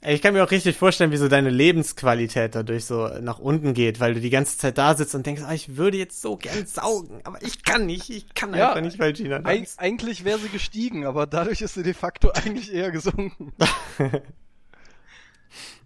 [0.00, 3.74] Ey, Ich kann mir auch richtig vorstellen, wie so deine Lebensqualität dadurch so nach unten
[3.74, 6.36] geht, weil du die ganze Zeit da sitzt und denkst, ah, ich würde jetzt so
[6.36, 9.62] gern saugen, aber ich kann nicht, ich kann Ja, einfach nicht, weil Gina da Eig
[9.64, 9.78] ist.
[9.80, 13.52] eigentlich wäre sie gestiegen, aber dadurch ist sie de facto eigentlich eher gesunken.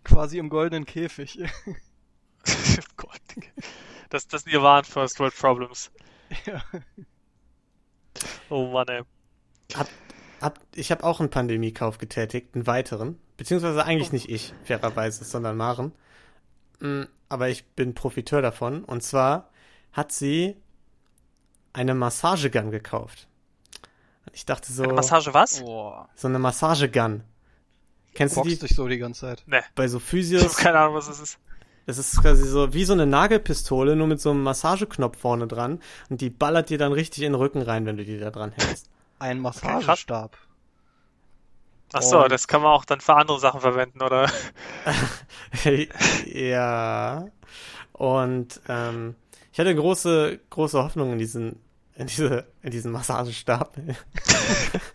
[0.05, 1.39] Quasi im goldenen Käfig.
[2.47, 3.21] oh Gott.
[4.11, 5.91] Das, das sind waren First World Problems.
[6.45, 6.63] ja.
[8.51, 9.03] Oh Mann, ey.
[10.43, 13.19] Hab, ich habe auch einen Pandemiekauf getätigt, einen weiteren.
[13.37, 15.93] Beziehungsweise eigentlich nicht ich, fairerweise, sondern Maren.
[16.81, 18.85] Mm, Aber ich bin Profiteur davon.
[18.85, 19.49] Und zwar
[19.93, 20.57] hat sie
[21.73, 23.29] eine Massagegun gekauft.
[24.33, 25.57] Ich dachte so, Eine Massage was?
[25.59, 27.23] So eine Massagegun.
[28.15, 28.51] Kennst du die?
[28.51, 29.43] Boxt dich so die ganze Zeit.
[29.47, 29.63] Ne.
[29.75, 31.39] Bei so Ich Physios, habe keine Ahnung, was das ist.
[31.87, 35.81] das ist quasi so wie so eine Nagelpistole, nur mit so einem Massageknopf vorne dran.
[36.11, 38.53] Und die ballert dir dann richtig in den Rücken rein, wenn du die da dran
[38.53, 38.91] hältst.
[39.23, 40.37] Ein Massagestab.
[41.93, 44.29] Ach so, das kann man auch dann für andere Sachen verwenden, oder?
[46.27, 47.27] ja.
[47.93, 49.15] Und ähm,
[49.53, 51.61] ich hatte große, große Hoffnung in diesen,
[51.95, 53.77] in diese, in diesen Massagestab.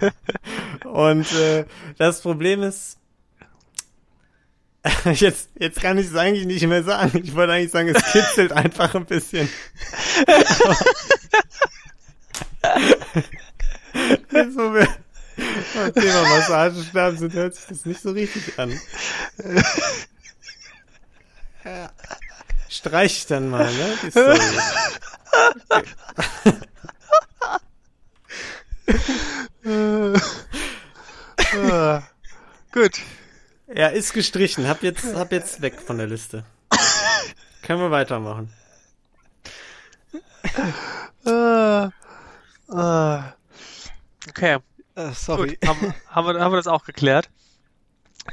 [0.83, 1.65] Und äh,
[1.97, 2.99] das Problem ist,
[5.13, 7.21] Jetzt, jetzt kann ich es eigentlich nicht mehr sagen.
[7.21, 9.49] Ich wollte eigentlich sagen, es kitzelt einfach ein bisschen.
[14.31, 14.87] Jetzt, wo wir
[15.75, 18.79] beim Thema Massagestab sind, hört sich das nicht so richtig an.
[22.69, 23.97] Streich ich dann mal, ne?
[24.03, 24.39] Die Story.
[31.53, 32.03] Ah,
[32.71, 32.99] gut.
[33.73, 34.67] Ja, ist gestrichen.
[34.67, 36.43] Hab jetzt, hab jetzt weg von der Liste.
[37.63, 38.53] Können wir weitermachen.
[41.25, 41.91] Ah,
[42.69, 43.33] ah.
[44.37, 44.59] Okay,
[44.93, 45.49] Äh, sorry.
[45.49, 45.67] gut.
[45.67, 47.29] Haben, haben, wir, haben wir das auch geklärt?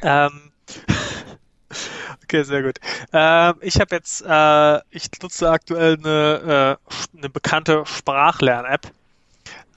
[0.02, 0.52] Ähm,
[2.22, 2.78] okay, sehr gut.
[3.12, 8.92] Ähm, ich habe jetzt, äh, ich nutze aktuell eine, äh, eine bekannte Sprachlern-App.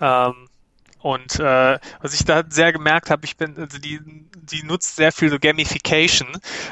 [0.01, 0.49] Ähm,
[0.99, 3.99] und äh, was ich da sehr gemerkt habe, ich bin, also die,
[4.35, 6.27] die nutzt sehr viel so Gamification.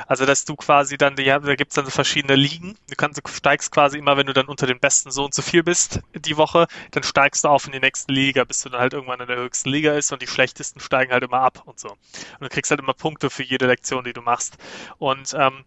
[0.07, 2.77] Also dass du quasi dann, die, da gibt's dann so verschiedene Ligen.
[2.89, 5.41] Du kannst, du steigst quasi immer, wenn du dann unter den besten so und so
[5.41, 8.81] viel bist die Woche, dann steigst du auf in die nächste Liga, bis du dann
[8.81, 11.79] halt irgendwann in der höchsten Liga ist und die schlechtesten steigen halt immer ab und
[11.79, 11.89] so.
[11.89, 14.57] Und du kriegst halt immer Punkte für jede Lektion, die du machst.
[14.97, 15.65] Und ähm,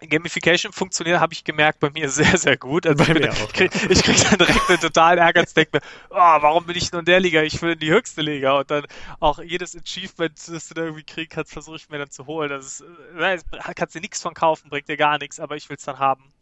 [0.00, 2.86] Gamification funktioniert, habe ich gemerkt, bei mir sehr, sehr gut.
[2.86, 5.80] Also ich, bin- auch, krieg, ich krieg dann direkt einen totalen Ärger und denke mir,
[6.10, 7.42] oh, warum bin ich nur in der Liga?
[7.42, 8.58] Ich will in die höchste Liga.
[8.58, 8.86] Und dann
[9.20, 12.50] auch jedes Achievement, das du da irgendwie kriegen kannst, versuche ich mir dann zu holen.
[12.50, 12.84] Das ist,
[13.18, 13.38] äh,
[13.74, 16.32] kannst du nichts von kaufen, bringt dir gar nichts, aber ich will es dann haben.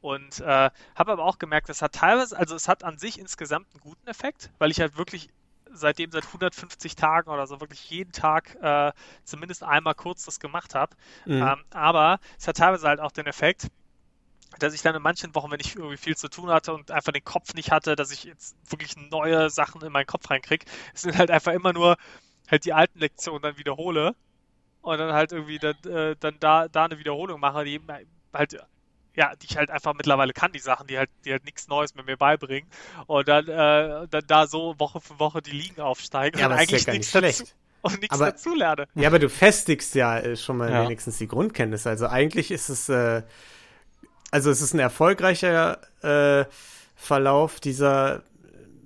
[0.00, 3.68] Und äh, habe aber auch gemerkt, es hat teilweise, also es hat an sich insgesamt
[3.72, 5.28] einen guten Effekt, weil ich halt wirklich
[5.72, 8.92] seitdem seit 150 Tagen oder so wirklich jeden Tag äh,
[9.24, 10.96] zumindest einmal kurz das gemacht habe.
[11.26, 11.42] Mhm.
[11.42, 13.68] Ähm, aber es hat teilweise halt auch den Effekt,
[14.58, 17.12] dass ich dann in manchen Wochen, wenn ich irgendwie viel zu tun hatte und einfach
[17.12, 20.66] den Kopf nicht hatte, dass ich jetzt wirklich neue Sachen in meinen Kopf reinkriege.
[20.94, 21.96] Es sind halt einfach immer nur
[22.50, 24.14] halt die alten Lektionen dann wiederhole
[24.82, 27.80] und dann halt irgendwie dann, äh, dann da, da eine Wiederholung mache, die
[28.32, 28.58] halt
[29.14, 31.94] ja, die ich halt einfach mittlerweile kann, die Sachen, die halt, die halt nichts Neues
[31.94, 32.68] mit mir beibringen.
[33.06, 36.58] Und dann, äh, dann da so Woche für Woche die Ligen aufsteigen Ja, und ja
[36.58, 37.54] eigentlich gar nichts nicht dazu schlecht.
[37.82, 38.86] und nichts Aber- dazu lerne.
[38.94, 40.84] Ja, aber du festigst ja äh, schon mal Ja.
[40.84, 41.90] wenigstens die Grundkenntnisse.
[41.90, 43.22] Also eigentlich ist es, äh,
[44.30, 46.46] also es ist ein erfolgreicher äh,
[46.96, 48.22] Verlauf dieser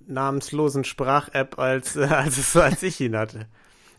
[0.09, 3.47] namenslosen Sprach-App, als, äh, als, es, als ich ihn hatte.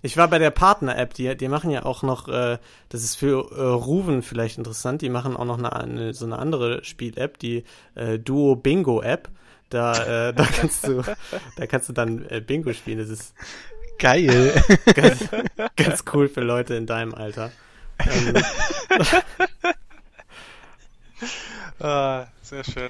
[0.08, 2.58] Ich war bei der Partner-App, die, die machen ja auch noch, äh,
[2.90, 6.40] das ist für äh, Ruven vielleicht interessant, die machen auch noch eine, eine, so eine
[6.40, 7.64] andere Spiel-App, die
[7.96, 9.30] äh, Duo Bingo-App.
[9.70, 11.04] Da, äh, da kannst du,
[11.58, 13.00] da kannst du dann äh, Bingo spielen.
[13.00, 13.34] Das ist
[14.00, 14.54] Geil.
[14.94, 15.28] ganz,
[15.76, 17.52] ganz cool für Leute in deinem Alter.
[18.00, 18.36] Ähm,
[21.80, 22.90] Ah, sehr schön.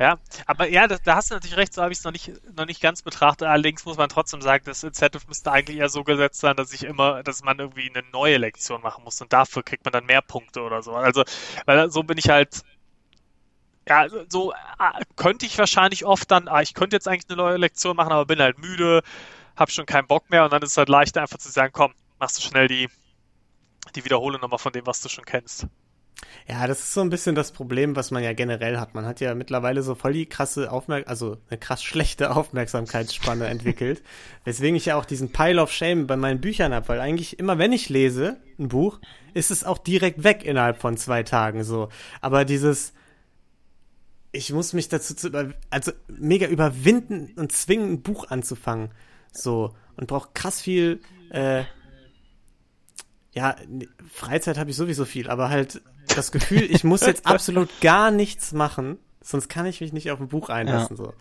[0.00, 2.32] Ja, aber ja, da, da hast du natürlich recht, so habe ich es noch nicht,
[2.56, 3.46] noch nicht ganz betrachtet.
[3.46, 6.82] Allerdings muss man trotzdem sagen, das Incentive müsste eigentlich eher so gesetzt sein, dass ich
[6.84, 10.22] immer, dass man irgendwie eine neue Lektion machen muss und dafür kriegt man dann mehr
[10.22, 10.94] Punkte oder so.
[10.96, 11.22] Also,
[11.66, 12.62] weil so bin ich halt,
[13.88, 17.56] ja, so ah, könnte ich wahrscheinlich oft dann, ah, ich könnte jetzt eigentlich eine neue
[17.56, 19.02] Lektion machen, aber bin halt müde,
[19.56, 21.94] hab schon keinen Bock mehr und dann ist es halt leichter einfach zu sagen, komm,
[22.18, 22.88] machst du schnell die,
[23.96, 25.66] die Wiederholung nochmal von dem, was du schon kennst.
[26.48, 28.94] Ja, das ist so ein bisschen das Problem, was man ja generell hat.
[28.94, 34.02] Man hat ja mittlerweile so voll die krasse Aufmerk also eine krass schlechte Aufmerksamkeitsspanne entwickelt.
[34.44, 37.58] Weswegen ich ja auch diesen Pile of Shame bei meinen Büchern habe, weil eigentlich immer,
[37.58, 39.00] wenn ich lese, ein Buch,
[39.34, 41.88] ist es auch direkt weg innerhalb von zwei Tagen so.
[42.20, 42.94] Aber dieses,
[44.32, 48.90] ich muss mich dazu zu, über- also mega überwinden und zwingen, ein Buch anzufangen.
[49.32, 49.74] So.
[49.96, 51.00] Und braucht krass viel,
[51.30, 51.64] äh,
[53.32, 53.56] ja,
[54.10, 55.82] Freizeit habe ich sowieso viel, aber halt
[56.16, 60.20] das Gefühl, ich muss jetzt absolut gar nichts machen, sonst kann ich mich nicht auf
[60.20, 60.96] ein Buch einlassen.
[60.96, 61.12] So.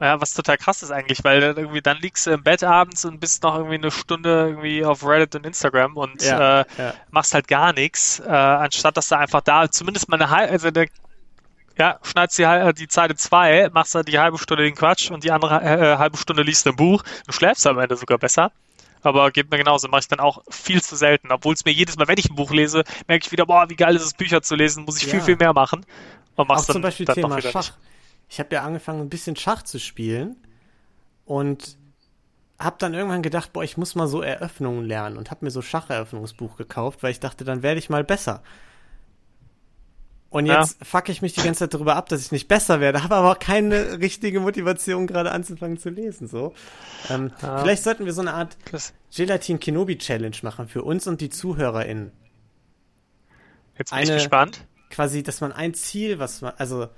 [0.00, 3.04] Ja, was total krass ist eigentlich, weil dann irgendwie dann liegst du im Bett abends
[3.04, 6.94] und bist noch irgendwie eine Stunde irgendwie auf Reddit und Instagram und Ja, äh, ja.
[7.10, 10.70] machst halt gar nichts, äh, anstatt dass du einfach da zumindest mal eine halbe, also
[10.72, 10.86] der,
[11.78, 15.10] ja, schneidest die, hal- die Zeit in zwei, machst dann die halbe Stunde den Quatsch
[15.12, 17.02] und die andere äh, halbe Stunde liest ein Buch.
[17.26, 18.50] Du schläfst am Ende sogar besser.
[19.04, 21.30] Aber geht mir genauso, mache ich dann auch viel zu selten.
[21.30, 23.76] Obwohl es mir jedes Mal, wenn ich ein Buch lese, merke ich wieder, boah, wie
[23.76, 25.24] geil ist es, Bücher zu lesen, muss ich viel, Ja.
[25.24, 25.84] viel mehr machen.
[26.36, 27.54] Und mach's Auch dann, zum Beispiel dann Thema Schach.
[27.54, 27.78] nicht.
[28.28, 30.36] Ich habe ja angefangen, ein bisschen Schach zu spielen
[31.26, 31.76] und
[32.58, 35.60] habe dann irgendwann gedacht, boah, ich muss mal so Eröffnungen lernen und habe mir so
[35.62, 38.42] Schacheröffnungsbuch gekauft, weil ich dachte, dann werde ich mal besser.
[40.34, 40.62] Und Ja.
[40.62, 43.14] jetzt fuck ich mich die ganze Zeit darüber ab, dass ich nicht besser werde, habe
[43.14, 46.26] aber auch keine richtige Motivation, gerade anzufangen zu lesen.
[46.26, 46.54] So,
[47.08, 47.58] ähm, Ja.
[47.58, 48.56] vielleicht sollten wir so eine Art
[49.14, 52.10] Gelatin Kenobi Challenge machen für uns und die ZuhörerInnen.
[53.78, 54.66] jetzt bin ich Eine- gespannt.
[54.90, 56.88] quasi, dass man ein Ziel, was man, also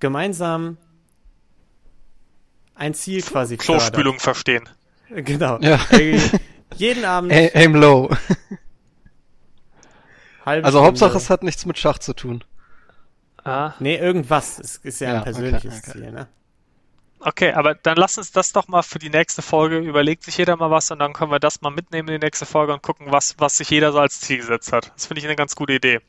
[0.00, 0.76] gemeinsam
[2.74, 4.68] ein Ziel quasi Klospülung verstehen.
[5.10, 5.58] Genau.
[5.60, 5.78] Ja.
[5.90, 6.38] Irgendwie
[6.76, 8.10] jeden Abend, Aim low.
[10.44, 10.88] Halbe Also Stunde.
[10.88, 12.44] Hauptsache, es hat nichts mit Schach zu tun.
[13.44, 14.58] Ah, Nee, irgendwas.
[14.58, 15.92] Es ist ja, Ja, ein persönliches okay, okay.
[15.92, 16.28] Ziel, ne?
[17.20, 19.78] okay, aber dann lass uns das doch mal für die nächste Folge.
[19.78, 22.46] Überlegt sich jeder mal was und dann können wir das mal mitnehmen in die nächste
[22.46, 24.92] Folge und gucken, was, was sich jeder so als Ziel gesetzt hat.
[24.94, 26.00] Das finde ich eine ganz gute Idee.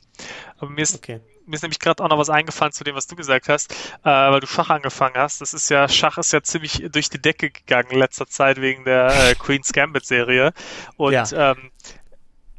[0.58, 1.20] Aber mir ist, Okay.
[1.46, 3.70] mir ist nämlich gerade auch noch was eingefallen zu dem, was du gesagt hast,
[4.02, 5.40] äh, weil du Schach angefangen hast.
[5.42, 8.84] Das ist ja, Schach ist ja ziemlich durch die Decke gegangen in letzter Zeit wegen
[8.84, 10.52] der äh, Queen's Gambit-Serie.
[10.96, 11.52] Und Ja.
[11.52, 11.70] ähm,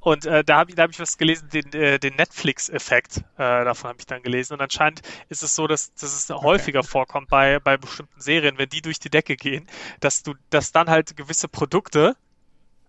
[0.08, 3.66] und äh, da habe ich, da hab ich was gelesen, den, äh, den Netflix-Effekt, äh,
[3.66, 4.54] davon habe ich dann gelesen.
[4.54, 8.70] Und anscheinend ist es so, dass, dass es häufiger vorkommt bei, bei bestimmten Serien, wenn
[8.70, 9.68] die durch die Decke gehen,
[10.00, 12.16] dass du, dass dann halt gewisse Produkte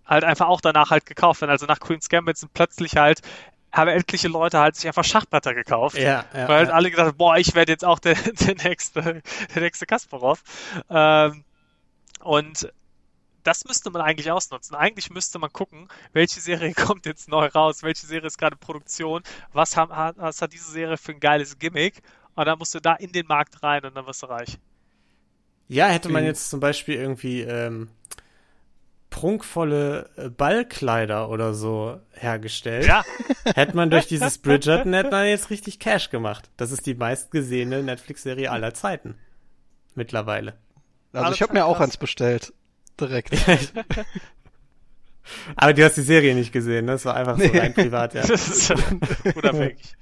[0.07, 1.51] halt einfach auch danach halt gekauft werden.
[1.51, 3.21] Also nach Queen's Gambit sind plötzlich halt,
[3.73, 5.99] haben etliche Leute halt sich einfach Schachbretter gekauft.
[5.99, 6.47] Ja, ja.
[6.47, 6.75] Weil halt ja.
[6.75, 8.15] alle gedacht haben, boah, ich werde jetzt auch der,
[8.47, 9.23] der nächste,
[9.57, 10.45] der nächste Kasparov.
[10.89, 11.43] Ähm,
[12.21, 12.73] und
[13.49, 14.77] das müsste man eigentlich ausnutzen.
[14.77, 18.61] Eigentlich müsste man gucken, welche Serie kommt jetzt neu raus, welche Serie ist gerade in
[18.61, 19.23] Produktion,
[19.55, 22.03] was, haben, hat- was hat diese Serie für ein geiles Gimmick
[22.35, 24.59] und dann musst du da in den Markt rein und dann wirst du reich.
[25.69, 27.89] Ja, hätte man jetzt zum Beispiel irgendwie ähm,
[29.11, 33.05] prunkvolle äh, Ballkleider oder so hergestellt, Ja,
[33.45, 36.51] hätte man durch dieses Bridgerton hätte man jetzt richtig Cash gemacht.
[36.57, 39.15] Das ist die meistgesehene Netflix-Serie aller Zeiten.
[39.95, 40.59] Mittlerweile.
[41.13, 42.53] Also ich habe mir auch eins bestellt.
[43.01, 43.33] Direkt.
[45.57, 46.93] Aber du hast die Serie nicht gesehen, ne?
[46.93, 47.59] Das war einfach so Nee.
[47.59, 48.23] rein privat, ja.
[48.27, 48.71] das ist
[49.37, 49.97] unabhängig.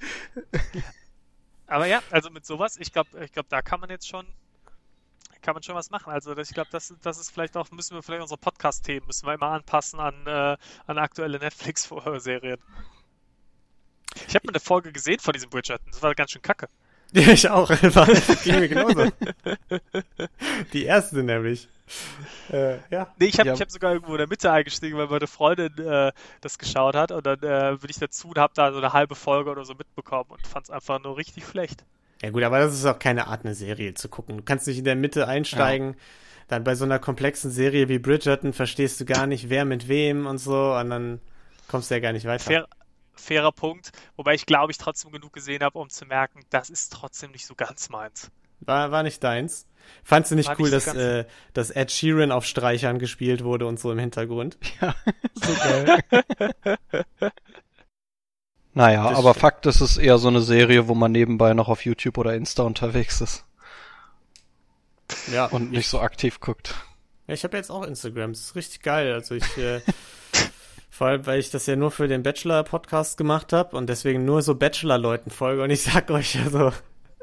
[1.67, 4.25] Aber ja, also mit sowas, ich glaube, ich glaube, da kann man jetzt schon,
[5.43, 6.13] kann man schon was machen.
[6.13, 9.35] Also ich glaube, das, das ist vielleicht auch, müssen wir vielleicht unsere Podcast-Themen, müssen wir
[9.35, 10.57] immer anpassen an, äh,
[10.87, 12.61] an aktuelle Netflix-Serien.
[14.29, 16.69] Ich habe mal eine Folge gesehen von diesem Bridgerton, das war ganz schön kacke.
[17.13, 17.69] Ja, ich auch.
[18.45, 19.11] Ging mir genauso.
[20.73, 21.69] Die erste nämlich.
[22.53, 23.09] Äh, ja.
[23.19, 23.55] Nee, ich habe Ja.
[23.55, 27.13] ich hab sogar irgendwo in der Mitte eingestiegen, weil meine Freundin äh, das geschaut hat
[27.13, 29.75] und dann äh, bin ich dazu und habe da so eine halbe Folge oder so
[29.75, 31.85] mitbekommen und fand es einfach nur richtig schlecht.
[32.23, 34.39] Ja gut, aber das ist auch keine Art, eine Serie zu gucken.
[34.39, 35.97] Du kannst nicht in der Mitte einsteigen.
[36.49, 40.27] Dann bei so einer komplexen Serie wie Bridgerton verstehst du gar nicht, wer mit wem
[40.27, 40.75] und so.
[40.75, 41.21] Und dann
[41.69, 42.45] kommst du ja gar nicht weiter.
[42.45, 42.69] Fair,
[43.21, 46.93] fairer Punkt, wobei ich glaube, ich trotzdem genug gesehen habe, um zu merken, das ist
[46.93, 48.31] trotzdem nicht so ganz meins.
[48.61, 49.67] War, war nicht deins.
[50.03, 53.45] Fandst du nicht War cool, nicht so dass, äh, dass Ed Sheeran auf Streichern gespielt
[53.45, 54.59] wurde und so im Hintergrund?
[55.35, 56.01] so geil.
[58.75, 59.41] naja, Das aber stimmt.
[59.41, 62.35] Fakt ist, es ist eher so eine Serie, wo man nebenbei noch auf YouTube oder
[62.35, 63.45] Insta unterwegs ist
[65.27, 66.75] Ja, und nicht so aktiv guckt.
[67.27, 68.33] Ja, ich habe jetzt auch Instagram.
[68.33, 69.13] Das ist richtig geil.
[69.13, 69.81] Also ich, äh,
[70.97, 74.41] vor allem, weil ich das ja nur für den Bachelor-Podcast gemacht habe und deswegen nur
[74.41, 75.63] so Bachelor-Leuten folge.
[75.63, 76.73] Und ich sag euch also,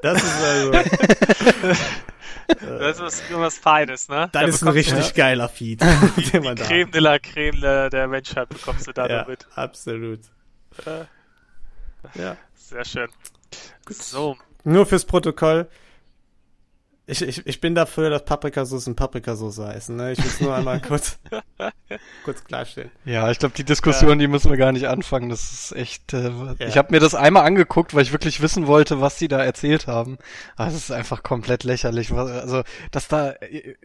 [0.01, 0.71] das ist also,
[2.61, 4.29] Das ist was Feines, ne?
[4.31, 5.81] das Da ist ein bekommst du richtig geiler Feed,
[6.33, 9.25] den man Die da Creme de la Creme der, der Menschheit bekommst du da ja,
[9.27, 9.47] mit.
[9.55, 10.19] absolut.
[10.85, 11.05] Äh,
[12.19, 12.37] Ja.
[12.55, 13.07] Sehr schön.
[13.89, 15.67] So, Nur fürs Protokoll.
[17.05, 19.93] Ich, ich, ich bin dafür, dass Paprikasauce Paprikasauce heißen.
[19.95, 20.13] Ne?
[20.13, 21.19] Ich es nur einmal kurz,
[22.23, 22.91] kurz klarstellen.
[23.03, 25.29] Ja, ich glaube, die Diskussion, die müssen wir gar nicht anfangen.
[25.29, 26.13] Das ist echt.
[26.13, 26.67] Äh, Ja.
[26.67, 29.87] Ich habe mir das einmal angeguckt, weil ich wirklich wissen wollte, was sie da erzählt
[29.87, 30.17] haben.
[30.55, 32.13] Aber es ist einfach komplett lächerlich.
[32.13, 33.75] Also, dass da äh,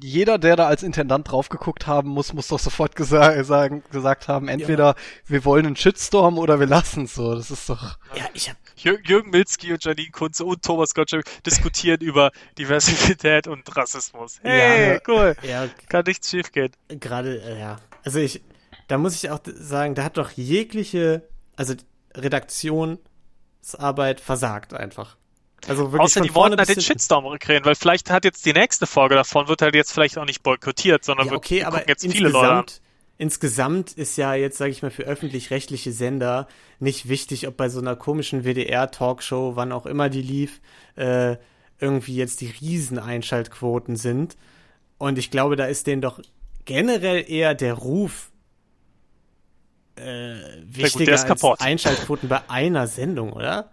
[0.00, 4.28] jeder, der da als Intendant drauf geguckt haben muss, muss doch sofort gesa sagen, gesagt
[4.28, 4.94] haben, entweder
[5.26, 7.34] wir wollen einen Shitstorm oder wir lassen es so.
[7.34, 7.98] Das ist doch.
[8.14, 13.46] Ja, ich hab, Jür Jürgen Milzki und Janine Kunze und Thomas Gottschalk diskutieren über Diversität
[13.46, 14.38] und Rassismus.
[14.42, 15.36] Hey, Ja, cool.
[15.42, 16.72] ja, Kann nichts schiefgehen.
[16.88, 17.76] gerade, äh, ja.
[18.04, 18.42] Also ich,
[18.88, 21.22] da muss ich auch sagen, da hat doch jegliche,
[21.56, 21.74] also
[22.16, 25.16] Redaktionsarbeit versagt einfach.
[25.68, 26.80] Also wirklich Außer die vorne wollten halt den.
[26.82, 30.24] Shitstorm kriegen, weil vielleicht hat jetzt die nächste Folge davon, wird halt jetzt vielleicht auch
[30.24, 32.64] nicht boykottiert, sondern Ja, wird okay, aber jetzt viele Leute an.
[33.18, 36.48] insgesamt, ist ja jetzt, sage ich mal, für öffentlich-rechtliche Sender
[36.80, 40.60] nicht wichtig, ob bei so einer komischen WDR-Talkshow, wann auch immer die lief,
[40.96, 41.36] äh,
[41.78, 44.36] irgendwie jetzt die Riesen-Einschaltquoten sind.
[44.98, 46.20] Und ich glaube, da ist denen doch
[46.64, 48.30] generell eher der Ruf
[49.96, 51.60] äh, wichtiger ist als.
[51.60, 53.70] Einschaltquoten bei einer Sendung, oder?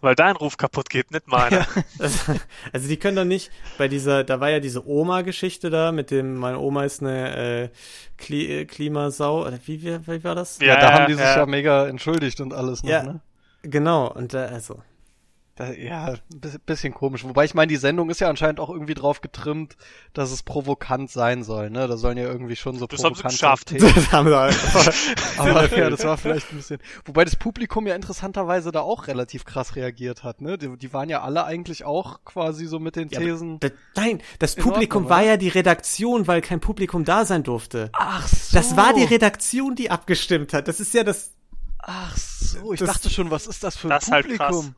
[0.00, 1.66] Weil dein Ruf kaputt geht, nicht meiner.
[2.72, 6.36] Also die können doch nicht bei dieser, da war ja diese Oma-Geschichte da, mit dem,
[6.36, 7.68] meine Oma ist eine äh,
[8.16, 10.58] Kli äh, Klimasau, oder wie, wie, wie war das?
[10.60, 11.38] Ja, Ja, da haben die sich ja.
[11.38, 13.02] ja mega entschuldigt und alles noch, Ja.
[13.02, 13.20] ne?
[13.62, 14.80] Genau, und da, also,
[15.58, 16.14] Da, ja,
[16.66, 17.24] bisschen komisch.
[17.24, 19.76] Wobei ich meine, die Sendung ist ja anscheinend auch irgendwie drauf getrimmt,
[20.12, 21.88] dass es provokant sein soll, ne?
[21.88, 23.74] Da sollen ja irgendwie schon so Das haben sie provokante geschafft.
[23.96, 24.94] Das haben wir einfach.
[25.38, 26.78] Aber ja, das war vielleicht ein bisschen.
[27.06, 30.58] Wobei das Publikum ja interessanterweise da auch relativ krass reagiert hat, ne?
[30.58, 33.58] Die, die waren ja alle eigentlich auch quasi so mit den Ja, Thesen.
[33.58, 37.90] das, nein, das Publikum Ordnung, war ja die Redaktion, weil kein Publikum da sein durfte.
[37.94, 38.56] Ach so.
[38.56, 40.68] Das war die Redaktion, die abgestimmt hat.
[40.68, 41.32] Das ist ja das
[41.80, 44.46] Ach so, ich Das- dachte schon, was ist das für ein Das ist halt Publikum?
[44.46, 44.72] krass.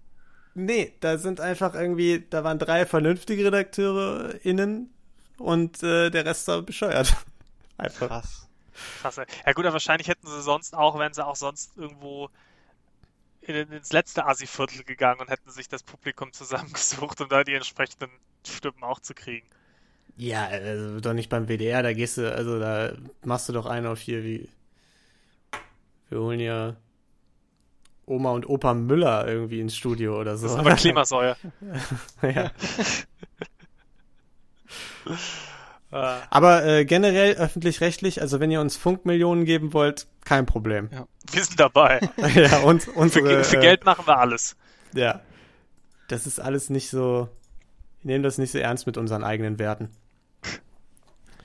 [0.55, 4.93] Nee, da sind einfach irgendwie, da waren drei vernünftige Redakteure innen
[5.39, 7.15] und äh, der Rest war bescheuert.
[7.79, 8.09] Einfach.
[8.09, 8.49] Krass.
[9.01, 9.19] Krass.
[9.19, 9.27] ey.
[9.47, 12.29] Ja gut, aber wahrscheinlich hätten sie sonst auch, wären sie auch sonst irgendwo
[13.41, 18.11] in, ins letzte Assi-Viertel gegangen und hätten sich das Publikum zusammengesucht, um da die entsprechenden
[18.47, 19.47] Stimmen auch zu kriegen.
[20.17, 22.93] Ja, also doch nicht beim WDR, da gehst du, also da
[23.25, 24.49] machst du doch einen auf hier wie.
[26.11, 26.77] Wir holen ja
[28.07, 30.47] Oma und Opa Müller irgendwie ins Studio oder so.
[30.47, 31.37] Das ist aber Klimasäure.
[32.23, 32.29] ja.
[32.47, 32.51] Äh,
[36.31, 40.89] Aber äh, generell öffentlich-rechtlich, also wenn ihr uns Funkmillionen geben wollt, kein Problem.
[41.33, 41.99] wir sind dabei.
[42.35, 44.57] ja, und Für, unsere, Ge- für äh, Geld machen wir alles.
[44.95, 45.21] Ja.
[46.07, 47.29] Das ist alles nicht so.
[48.03, 49.91] Wir nehmen das nicht so ernst mit unseren eigenen Werten.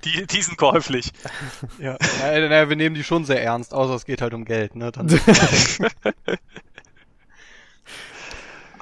[0.06, 1.12] Die, die sind käuflich.
[1.80, 4.76] Ja, naja, naja, wir nehmen die schon sehr ernst, außer es geht halt um Geld,
[4.76, 4.91] ne?
[4.91, 5.08] Dann.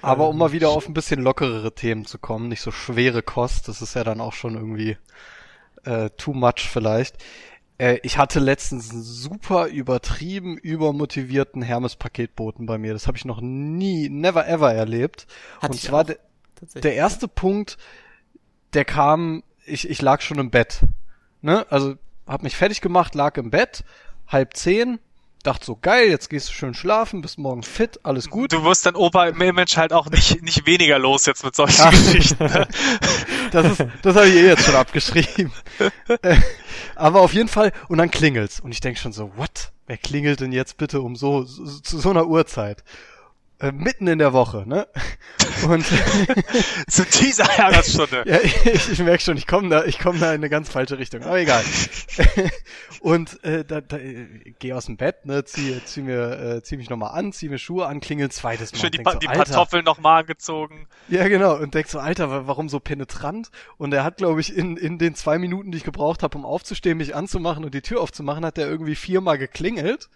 [0.02, 3.70] Aber um mal wieder auf ein bisschen lockerere Themen zu kommen, nicht so schwere Kost,
[3.70, 4.98] das ist ja dann auch schon irgendwie
[5.86, 7.24] äh, too much vielleicht.
[7.78, 12.94] Äh, ich hatte letztens einen super übertrieben, übermotivierten Hermes-Paketboten bei mir.
[12.94, 15.26] Das habe ich noch nie, never ever erlebt.
[15.58, 17.78] Hatte Und ich zwar der erste Punkt,
[18.74, 20.82] der kam, ich, ich lag schon im Bett.
[21.44, 21.66] Ne?
[21.70, 23.84] Also hab mich fertig gemacht, lag im Bett,
[24.28, 25.00] halb zehn,
[25.44, 28.54] dachte so, geil, jetzt gehst du schön schlafen, bist morgen fit, alles gut.
[28.54, 31.82] Du wirst dann Opa im Image halt auch nicht, nicht weniger los jetzt mit solchen
[31.82, 31.92] Ach.
[31.92, 32.44] Geschichten.
[32.46, 32.68] Ne?
[33.52, 35.54] Das ist, das habe ich eh jetzt schon abgeschrieben.
[36.24, 36.38] Äh,
[36.96, 38.60] Aber auf jeden Fall, und dann klingelt's.
[38.60, 39.72] Und ich denk schon so, what?
[39.86, 42.84] Wer klingelt denn jetzt bitte um so, so zu so einer Uhrzeit?
[43.64, 44.88] Äh, mitten in der Woche, ne?
[45.68, 45.86] Und
[46.90, 48.24] Zu dieser Jahresstunde.
[48.26, 51.00] Ja, ich, ich merke schon, ich komme da, ich komme da in eine ganz falsche
[51.00, 51.24] Richtung.
[51.24, 51.64] Aber egal.
[53.02, 54.26] und äh, da, da äh,
[54.60, 57.58] gehe aus dem Bett, ne, zieh, zieh mir, äh, zieh mich nochmal an, zieh mir
[57.58, 58.80] Schuhe an, klingel zweites Mal.
[58.80, 59.46] Schön die, pa so, die Alter.
[59.46, 60.88] Kartoffeln nochmal angezogen.
[61.08, 61.56] Ja, genau.
[61.56, 63.50] Und denk so, Alter, wa- warum so penetrant?
[63.78, 66.46] Und er hat, glaube ich, in, in den zwei Minuten, die ich gebraucht habe, um
[66.46, 70.10] aufzustehen, mich anzumachen und die Tür aufzumachen, hat er irgendwie viermal geklingelt.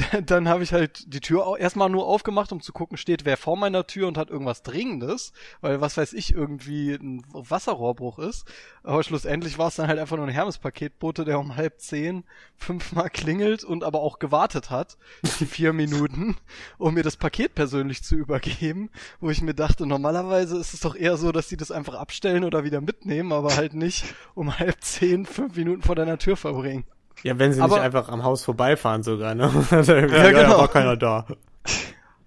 [0.26, 3.56] Dann habe ich halt die Tür erstmal nur aufgemacht, um zu gucken, steht wer vor
[3.56, 8.44] meiner Tür und hat irgendwas Dringendes, weil was weiß ich, irgendwie ein Wasserrohrbruch ist.
[8.82, 12.24] Aber schlussendlich war es dann halt einfach nur ein Hermes-Paketbote, der um halb zehn
[12.56, 14.96] fünfmal klingelt und aber auch gewartet hat,
[15.40, 16.36] die vier Minuten,
[16.78, 18.90] um mir das Paket persönlich zu übergeben,
[19.20, 22.44] wo ich mir dachte, normalerweise ist es doch eher so, dass die das einfach abstellen
[22.44, 26.84] oder wieder mitnehmen, aber halt nicht um halb zehn fünf Minuten vor deiner Tür verbringen.
[27.22, 29.50] Ja, wenn sie Aber- nicht einfach am Haus vorbeifahren sogar, ne?
[29.70, 30.58] ja, Ja, genau.
[30.58, 31.26] war keiner da.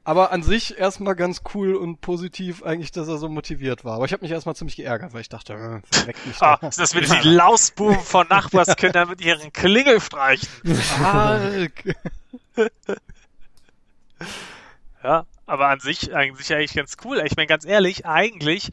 [0.05, 3.95] Aber an sich erstmal ganz cool und positiv eigentlich, dass er so motiviert war.
[3.95, 6.69] Aber ich habe mich erstmal ziemlich geärgert, weil ich dachte, äh, verweckt mich Ah, da.
[6.71, 10.49] sind das wieder die Lausbuben von Nachbarskindern mit ihren Klingelstreichen.
[11.01, 11.71] Arg.
[15.03, 17.21] Ja, aber an sich eigentlich eigentlich ganz cool.
[17.25, 18.71] Ich meine, ganz ehrlich, eigentlich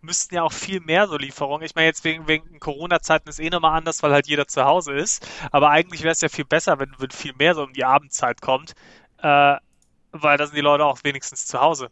[0.00, 1.64] müssten ja auch viel mehr so Lieferungen.
[1.66, 4.92] Ich meine, jetzt wegen, wegen Corona-Zeiten ist eh nochmal anders, weil halt jeder zu Hause
[4.94, 5.26] ist.
[5.52, 8.40] Aber eigentlich wäre es ja viel besser, wenn, wenn viel mehr so um die Abendzeit
[8.40, 8.74] kommt,
[9.18, 9.56] äh,
[10.12, 11.90] weil da sind die Leute auch wenigstens zu Hause.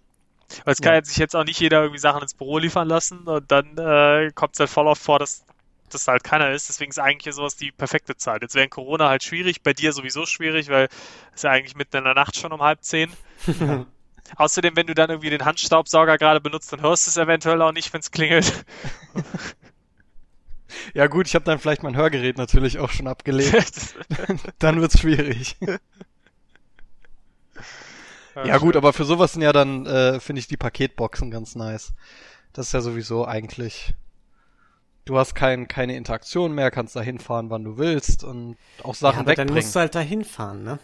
[0.65, 0.97] Weil es kann Ja.
[0.97, 4.31] jetzt sich jetzt auch nicht jeder irgendwie Sachen ins Büro liefern lassen und dann äh,
[4.35, 5.45] kommt es halt voll oft vor, dass
[5.91, 6.69] das halt keiner ist.
[6.69, 8.43] Deswegen ist eigentlich sowas die perfekte Zeit.
[8.43, 10.89] Jetzt wäre Corona halt schwierig, bei dir sowieso schwierig, weil
[11.35, 13.13] es ja eigentlich mitten in der Nacht schon um halb zehn.
[14.37, 17.73] Außerdem, wenn du dann irgendwie den Handstaubsauger gerade benutzt, dann hörst du es eventuell auch
[17.73, 18.65] nicht, wenn es klingelt.
[20.95, 23.95] Ja gut, ich habe dann vielleicht mein Hörgerät natürlich auch schon abgelegt.
[24.59, 25.57] dann wird's schwierig.
[28.35, 31.93] Ja gut, aber für sowas sind ja dann, äh, finde ich, die Paketboxen ganz nice.
[32.53, 33.95] Das ist ja sowieso eigentlich.
[35.05, 39.01] Du hast kein, keine Interaktion mehr, kannst da hinfahren, wann du willst und auch Ja,
[39.01, 39.55] Sachen aber dann wegbringen.
[39.55, 40.79] musst du halt dahin fahren, ne?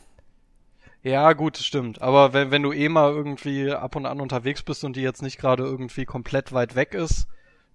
[1.03, 2.03] Ja, gut, das stimmt.
[2.03, 5.23] Aber wenn, wenn du eh mal irgendwie ab und an unterwegs bist und die jetzt
[5.23, 7.27] nicht gerade irgendwie komplett weit weg ist,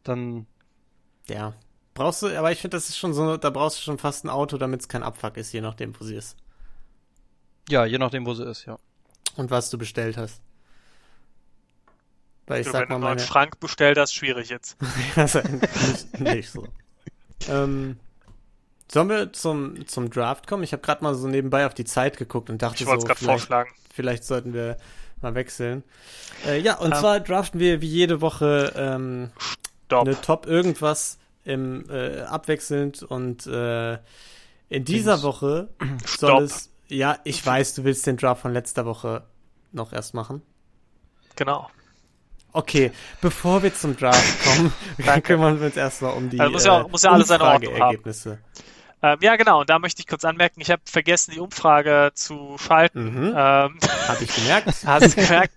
[0.03, 0.45] dann
[1.27, 1.53] Ja.
[1.93, 4.29] Brauchst du, aber ich finde, das ist schon so, da brauchst du schon fast ein
[4.29, 6.37] Auto, damit es kein Abfuck ist, je nachdem, wo sie ist.
[7.69, 8.77] ja, je nachdem, wo sie ist, ja.
[9.35, 10.41] Und was du bestellt hast.
[12.47, 13.27] Weil ich Du, sag wenn du mal, einen neuen meine.
[13.27, 14.77] Schrank bestellt hast, schwierig jetzt.
[15.15, 16.67] Also, nicht, nicht so.
[17.47, 17.99] ähm,
[18.93, 20.63] sollen wir zum, zum Draft kommen?
[20.63, 23.01] Ich habe gerade mal so nebenbei auf die Zeit geguckt und dachte Ich so, gerade
[23.15, 23.69] vielleicht, vorschlagen.
[23.93, 24.77] vielleicht sollten wir
[25.21, 25.83] mal wechseln.
[26.45, 26.97] Äh, ja, und Ähm.
[26.99, 29.31] zwar draften wir wie jede Woche ähm,
[29.89, 33.93] eine Top irgendwas im äh, abwechselnd und äh,
[34.69, 35.23] in dieser Dings.
[35.23, 35.69] Woche
[36.05, 36.41] soll Stopp.
[36.41, 39.23] es ja, ich weiß, du willst den Draft von letzter Woche
[39.71, 40.41] noch erst machen.
[41.35, 41.69] Genau.
[42.51, 44.73] Okay, bevor wir zum Draft kommen,
[45.23, 47.79] kümmern wir uns erstmal um die Also muss ja- äh, muss ja alles seine Ordnung
[47.79, 47.97] haben.
[49.03, 49.59] Ähm, ja, genau.
[49.59, 53.03] Und da möchte ich kurz anmerken, ich habe vergessen, die Umfrage zu schalten.
[53.03, 53.33] Mhm.
[53.35, 54.67] Ähm, Hab ich gemerkt.
[54.85, 55.53] hast du gemerkt?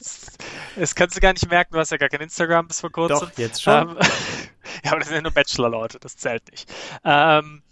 [0.74, 1.72] Das kannst du gar nicht merken.
[1.72, 3.28] Du hast ja gar kein Instagram bis vor kurzem.
[3.28, 3.90] Doch, jetzt schon.
[3.90, 3.96] Ähm,
[4.84, 6.00] ja, aber das sind ja nur Bachelor-Leute.
[6.00, 6.68] Das zählt nicht.
[7.04, 7.62] Ähm,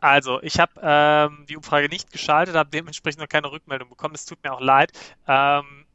[0.00, 4.14] also, ich habe ähm, die Umfrage nicht geschaltet, habe dementsprechend noch keine Rückmeldung bekommen.
[4.14, 4.92] Es tut mir auch leid.
[5.26, 5.86] Ähm,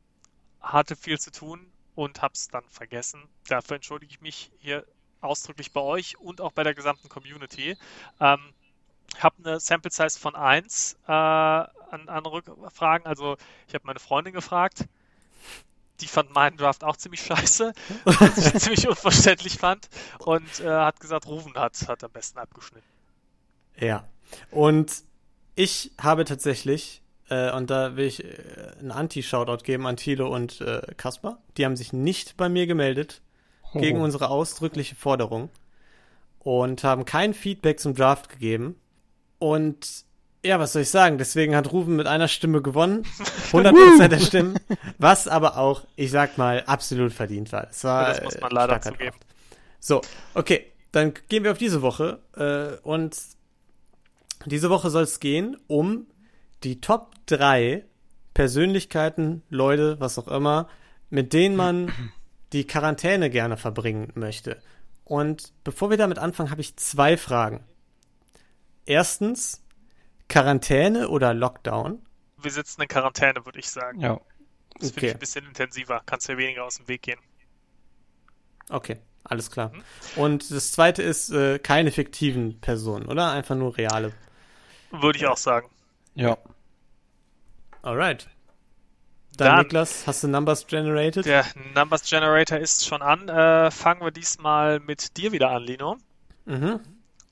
[0.62, 3.22] hatte viel zu tun und habe es dann vergessen.
[3.48, 4.84] Dafür entschuldige ich mich hier
[5.22, 7.78] ausdrücklich bei euch und auch bei der gesamten Community.
[8.20, 8.40] Ähm,
[9.20, 11.70] habe eine Sample Size von 1 äh, an,
[12.08, 13.06] an Rückfragen.
[13.08, 13.38] Also
[13.68, 14.86] ich habe meine Freundin gefragt.
[16.02, 19.88] Die fand meinen Draft auch ziemlich scheiße, was ich ziemlich unverständlich fand
[20.20, 22.86] und äh, hat gesagt, Rufen hat, hat am besten abgeschnitten.
[23.80, 24.06] Ja.
[24.52, 25.04] Und
[25.56, 30.60] ich habe tatsächlich, äh, und da will ich äh, einen Anti-Shoutout geben an Thilo und
[30.60, 31.38] äh, Kaspar.
[31.56, 33.22] Die haben sich nicht bei mir gemeldet
[33.74, 34.04] gegen Oh.
[34.04, 35.50] unsere ausdrückliche Forderung
[36.40, 38.76] und haben kein Feedback zum Draft gegeben.
[39.46, 40.06] Und
[40.44, 41.20] ja, was soll ich sagen?
[41.20, 43.04] Deswegen hat Rufen mit einer Stimme gewonnen.
[43.52, 44.60] 100% der Stimmen.
[44.98, 47.68] Was aber auch, ich sag mal, absolut verdient war.
[47.70, 49.16] Es war Das muss man leider zugeben.
[49.80, 50.02] So,
[50.34, 50.66] okay.
[50.92, 52.18] Dann gehen wir auf diese Woche.
[52.36, 53.16] Äh, und
[54.48, 56.08] diese Woche soll es gehen um
[56.64, 57.84] die Top 3
[58.34, 60.70] Persönlichkeiten, Leute, was auch immer,
[61.12, 61.92] mit denen man
[62.52, 64.58] die Quarantäne gerne verbringen möchte.
[65.04, 67.64] Und bevor wir damit anfangen, habe ich zwei Fragen.
[68.86, 69.62] Erstens,
[70.30, 72.02] Quarantäne oder Lockdown?
[72.38, 74.00] Wir sitzen in Quarantäne, würde ich sagen.
[74.00, 74.20] Ja.
[74.80, 75.08] Das finde Okay.
[75.08, 76.02] ich ein bisschen intensiver.
[76.06, 77.20] Kannst ja weniger aus dem Weg gehen.
[78.70, 79.72] Okay, alles klar.
[80.16, 83.32] Und das zweite ist äh, keine fiktiven Personen, oder?
[83.32, 84.12] Einfach nur reale.
[84.92, 85.70] Würde ich auch sagen.
[86.16, 86.38] Ja.
[87.82, 88.28] Alright.
[89.38, 91.26] Dann, Dann- Niklas, hast du Numbers generated?
[91.26, 93.28] Der Numbers Generator ist schon an.
[93.28, 95.98] Äh, fangen wir diesmal mit dir wieder an, Lino.
[96.46, 96.80] Mhm.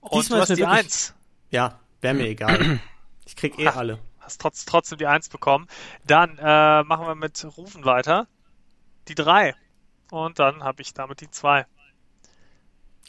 [0.02, 1.14] Und Diesmal du ist hast die wirklich- 1.
[1.54, 2.80] Ja, wäre mir egal.
[3.26, 4.00] Ich krieg eh alle.
[4.20, 5.68] Hast trotz, trotzdem die 1 bekommen.
[6.06, 8.28] Dann äh, machen wir mit Rufen weiter.
[9.08, 9.56] Die 3.
[10.12, 11.66] Und dann habe ich damit die 2.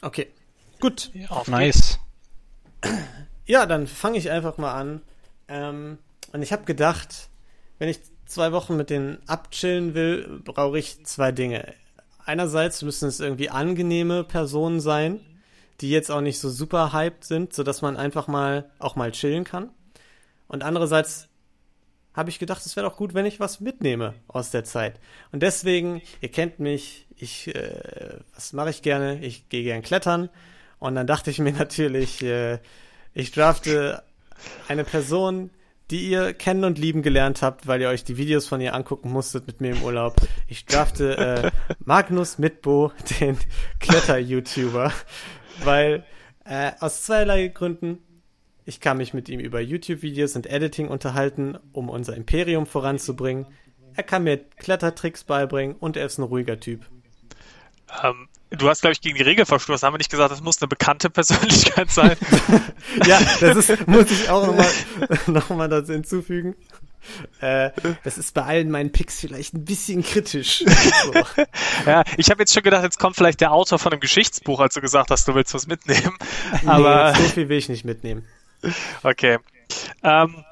[0.03, 0.31] Okay.
[0.79, 1.11] Gut.
[1.27, 1.99] Auf Nice.
[3.45, 5.01] Ja, dann fange ich einfach mal an.
[5.47, 5.97] Ähm,
[6.31, 7.29] und ich habe gedacht,
[7.79, 11.73] wenn ich zwei Wochen mit denen abchillen will, brauche ich zwei Dinge.
[12.23, 15.19] Einerseits müssen es irgendwie angenehme Personen sein,
[15.81, 19.43] die jetzt auch nicht so super hyped sind, sodass man einfach mal auch mal chillen
[19.43, 19.69] kann.
[20.47, 21.27] Und andererseits
[22.13, 24.99] habe ich gedacht, es wäre doch gut, wenn ich was mitnehme aus der Zeit.
[25.31, 29.19] Und deswegen, ihr kennt mich, ich, äh, was mache ich gerne?
[29.19, 30.29] Ich gehe gern klettern.
[30.79, 32.59] Und dann dachte ich mir natürlich, äh,
[33.13, 34.03] ich drafte
[34.67, 35.49] eine Person,
[35.91, 39.11] die ihr kennen und lieben gelernt habt, weil ihr euch die Videos von ihr angucken
[39.11, 40.15] musstet mit mir im Urlaub.
[40.47, 41.51] Ich drafte äh,
[41.85, 43.37] Magnus Mitbo, den
[43.79, 44.91] Kletter-YouTuber,
[45.63, 46.03] weil
[46.45, 47.99] äh, aus zweierlei Gründen.
[48.67, 53.45] Ich kann mich mit ihm über YouTube-Videos und Editing unterhalten, um unser Imperium voranzubringen.
[53.95, 56.85] Er kann mir Klettertricks beibringen und er ist ein ruhiger Typ.
[58.03, 59.85] Ähm, du hast, glaube ich, gegen die Regel verstoßen.
[59.85, 62.17] Haben wir nicht gesagt, das muss eine bekannte Persönlichkeit sein?
[63.05, 64.69] Ja, das ist, muss ich auch nochmal
[65.27, 66.55] noch mal dazu hinzufügen.
[67.39, 67.71] Äh,
[68.03, 70.63] das ist bei allen meinen Picks vielleicht ein bisschen kritisch.
[71.05, 71.13] So.
[71.85, 74.73] ja, ich habe jetzt schon gedacht, jetzt kommt vielleicht der Autor von einem Geschichtsbuch, als
[74.73, 76.17] du gesagt hast, du willst was mitnehmen.
[76.65, 78.25] Aber nee, so viel will ich nicht mitnehmen.
[79.03, 79.37] Okay.
[80.03, 80.43] Ähm,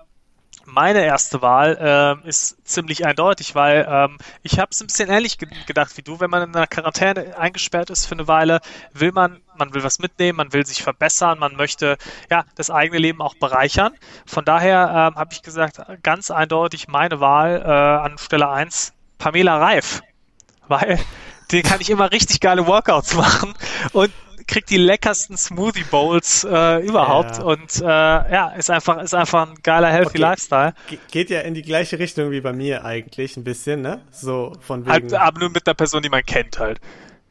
[0.65, 5.37] meine erste Wahl ähm, ist ziemlich eindeutig, weil ähm, ich habe es ein bisschen ähnlich
[5.37, 6.19] ge gedacht wie du.
[6.19, 8.59] Wenn man in einer Quarantäne eingesperrt ist für eine Weile,
[8.93, 11.97] will man, man will was mitnehmen, man will sich verbessern, man möchte
[12.29, 13.93] ja das eigene Leben auch bereichern.
[14.25, 19.57] Von daher ähm, habe ich gesagt, ganz eindeutig meine Wahl äh, an Stelle 1, Pamela
[19.57, 20.01] Reif.
[20.67, 20.99] Weil
[21.51, 23.53] den kann ich immer richtig geile Workouts machen
[23.91, 24.11] und
[24.45, 27.43] kriegt die leckersten Smoothie Bowls äh, überhaupt Ja.
[27.43, 30.17] und äh, ja, ist einfach ist einfach ein geiler healthy Okay.
[30.19, 30.73] Lifestyle.
[30.89, 34.01] Ge geht ja in die gleiche Richtung wie bei mir eigentlich, ein bisschen, ne?
[34.11, 34.91] So von wegen.
[34.91, 36.79] Halt, aber nur mit einer Person, die man kennt halt.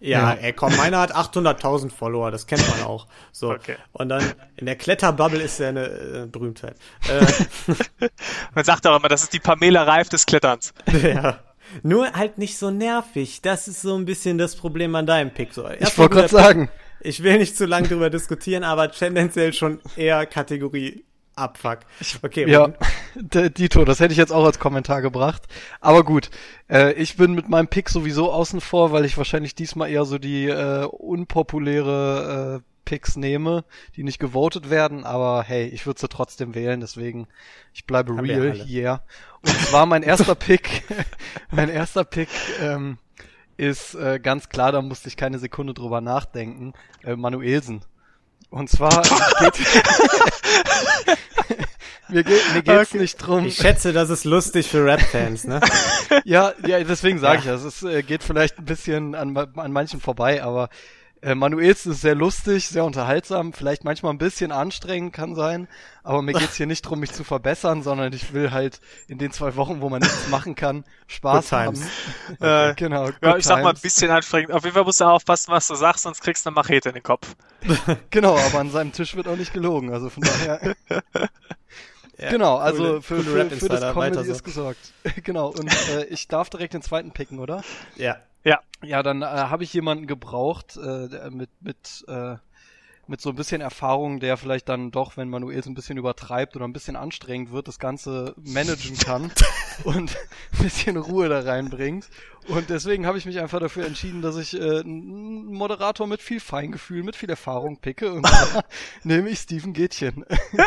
[0.00, 0.38] ja, Ja.
[0.40, 3.06] ey, komm, meiner hat 800.000 Follower, das kennt man auch.
[3.30, 3.50] So.
[3.52, 3.76] Okay.
[3.92, 4.22] Und dann
[4.56, 6.74] in der Kletterbubble ist er eine äh, Berühmtheit.
[7.08, 7.24] Äh,
[8.54, 10.74] Man sagt auch immer, das ist die Pamela Reif des Kletterns.
[11.02, 11.38] ja.
[11.82, 13.40] Nur halt nicht so nervig.
[13.42, 15.54] Das ist so ein bisschen das Problem an deinem Pick.
[15.54, 16.68] So, Ich wollte gerade sagen.
[17.04, 21.80] Ich will nicht zu lange drüber diskutieren, aber tendenziell schon eher Kategorie Abfuck.
[22.22, 22.72] Okay, Ja,
[23.14, 25.42] Dito, das hätte ich jetzt auch als Kommentar gebracht.
[25.80, 26.30] Aber gut,
[26.68, 30.18] äh, ich bin mit meinem Pick sowieso außen vor, weil ich wahrscheinlich diesmal eher so
[30.18, 33.64] die äh, unpopuläre äh, Picks nehme,
[33.96, 35.04] die nicht gewotet werden.
[35.04, 37.26] Aber hey, ich würde sie trotzdem wählen, deswegen
[37.72, 39.00] ich bleibe Haben real hier.
[39.40, 40.82] Und zwar mein erster Pick,
[41.50, 42.28] mein erster Pick
[42.60, 42.98] ähm,
[43.56, 46.72] ist äh, ganz klar, da musste ich keine Sekunde drüber nachdenken,
[47.04, 47.82] äh, Manuelsen.
[48.50, 49.02] Und zwar
[49.40, 49.58] geht,
[52.08, 53.46] mir, geht, mir geht's nicht drum.
[53.46, 55.60] Ich schätze, das ist lustig für Rap-Fans, ne?
[56.24, 57.54] Ja, ja, deswegen sage Ja.
[57.56, 57.64] ich das.
[57.64, 60.68] Es äh, geht vielleicht ein bisschen an, an manchen vorbei, aber
[61.22, 65.68] äh, Manuels ist sehr lustig, sehr unterhaltsam, vielleicht manchmal ein bisschen anstrengend kann sein,
[66.02, 69.30] aber mir geht's hier nicht drum, mich zu verbessern, sondern ich will halt in den
[69.30, 71.80] zwei Wochen, wo man nichts machen kann, Spaß Good times.
[72.40, 72.70] haben.
[72.70, 73.10] Äh, genau.
[73.22, 73.80] Ja, ich sag mal, ein times.
[73.82, 74.52] bisschen anstrengend.
[74.52, 76.94] Auf jeden Fall musst du aufpassen, was du sagst, sonst kriegst du eine Machete in
[76.94, 77.34] den Kopf.
[78.10, 80.74] Genau, aber an seinem Tisch wird auch nicht gelogen, also von daher.
[82.18, 84.32] Ja, genau, also coole- für, coole für, für das Comedy so.
[84.32, 84.92] ist gesorgt.
[85.24, 87.62] genau, und äh, ich darf direkt den zweiten picken, oder?
[87.96, 88.18] Ja.
[88.44, 92.36] Ja, Ja, dann äh, habe ich jemanden gebraucht äh, mit mit äh,
[93.08, 96.54] mit so ein bisschen Erfahrung, der vielleicht dann doch, wenn Manuel so ein bisschen übertreibt
[96.56, 99.32] oder ein bisschen anstrengend wird, das Ganze managen kann
[99.84, 100.16] und
[100.52, 102.08] ein bisschen Ruhe da reinbringt.
[102.48, 106.40] Und deswegen habe ich mich einfach dafür entschieden, dass ich äh, einen Moderator mit viel
[106.40, 108.26] Feingefühl, mit viel Erfahrung picke und
[109.04, 110.24] nehme ich Steven Gätchen.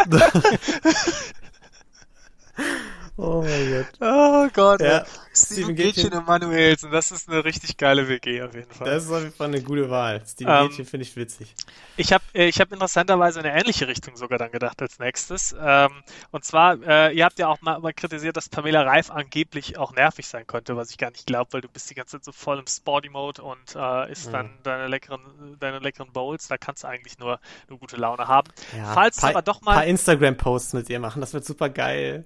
[3.17, 3.85] Oh mein Gott.
[4.01, 4.81] Oh Gott.
[4.81, 5.05] Ja, ja.
[5.33, 6.13] Steven Gätchen.
[6.13, 8.87] Und Manuelsen, das ist eine richtig geile WG auf jeden Fall.
[8.89, 10.21] Das ist auf jeden Fall eine gute Wahl.
[10.27, 11.55] Steven Ähm, Gätchen finde ich witzig.
[11.97, 15.55] Ich habe ich hab interessanterweise in eine ähnliche Richtung sogar dann gedacht als nächstes.
[15.59, 15.91] Ähm,
[16.31, 19.93] und zwar, äh, ihr habt ja auch mal, mal kritisiert, dass Pamela Reif angeblich auch
[19.93, 22.31] nervig sein könnte, was ich gar nicht glaube, weil du bist die ganze Zeit so
[22.33, 24.31] voll im Sporty-Mode und äh, isst Mhm.
[24.33, 26.47] dann deine leckeren, deine leckeren Bowls.
[26.49, 27.39] Da kannst du eigentlich nur,
[27.69, 28.51] nur gute Laune haben.
[28.77, 32.25] Ja, Falls paar, aber doch paar mal Instagram-Posts mit ihr machen, das wird super geil.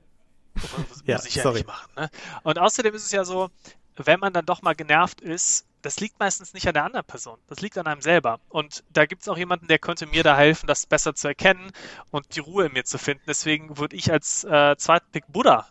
[0.87, 1.59] Muss Ja, ich ja sorry.
[1.59, 1.91] nicht machen.
[1.95, 2.09] Ne?
[2.43, 3.49] Und außerdem ist es ja so,
[3.95, 7.39] wenn man dann doch mal genervt ist, das liegt meistens nicht an der anderen Person.
[7.47, 8.39] Das liegt an einem selber.
[8.49, 11.71] Und da gibt es auch jemanden, der könnte mir da helfen, das besser zu erkennen
[12.11, 13.23] und die Ruhe in mir zu finden.
[13.27, 15.67] Deswegen würde ich als äh, zweiten Pick Buddha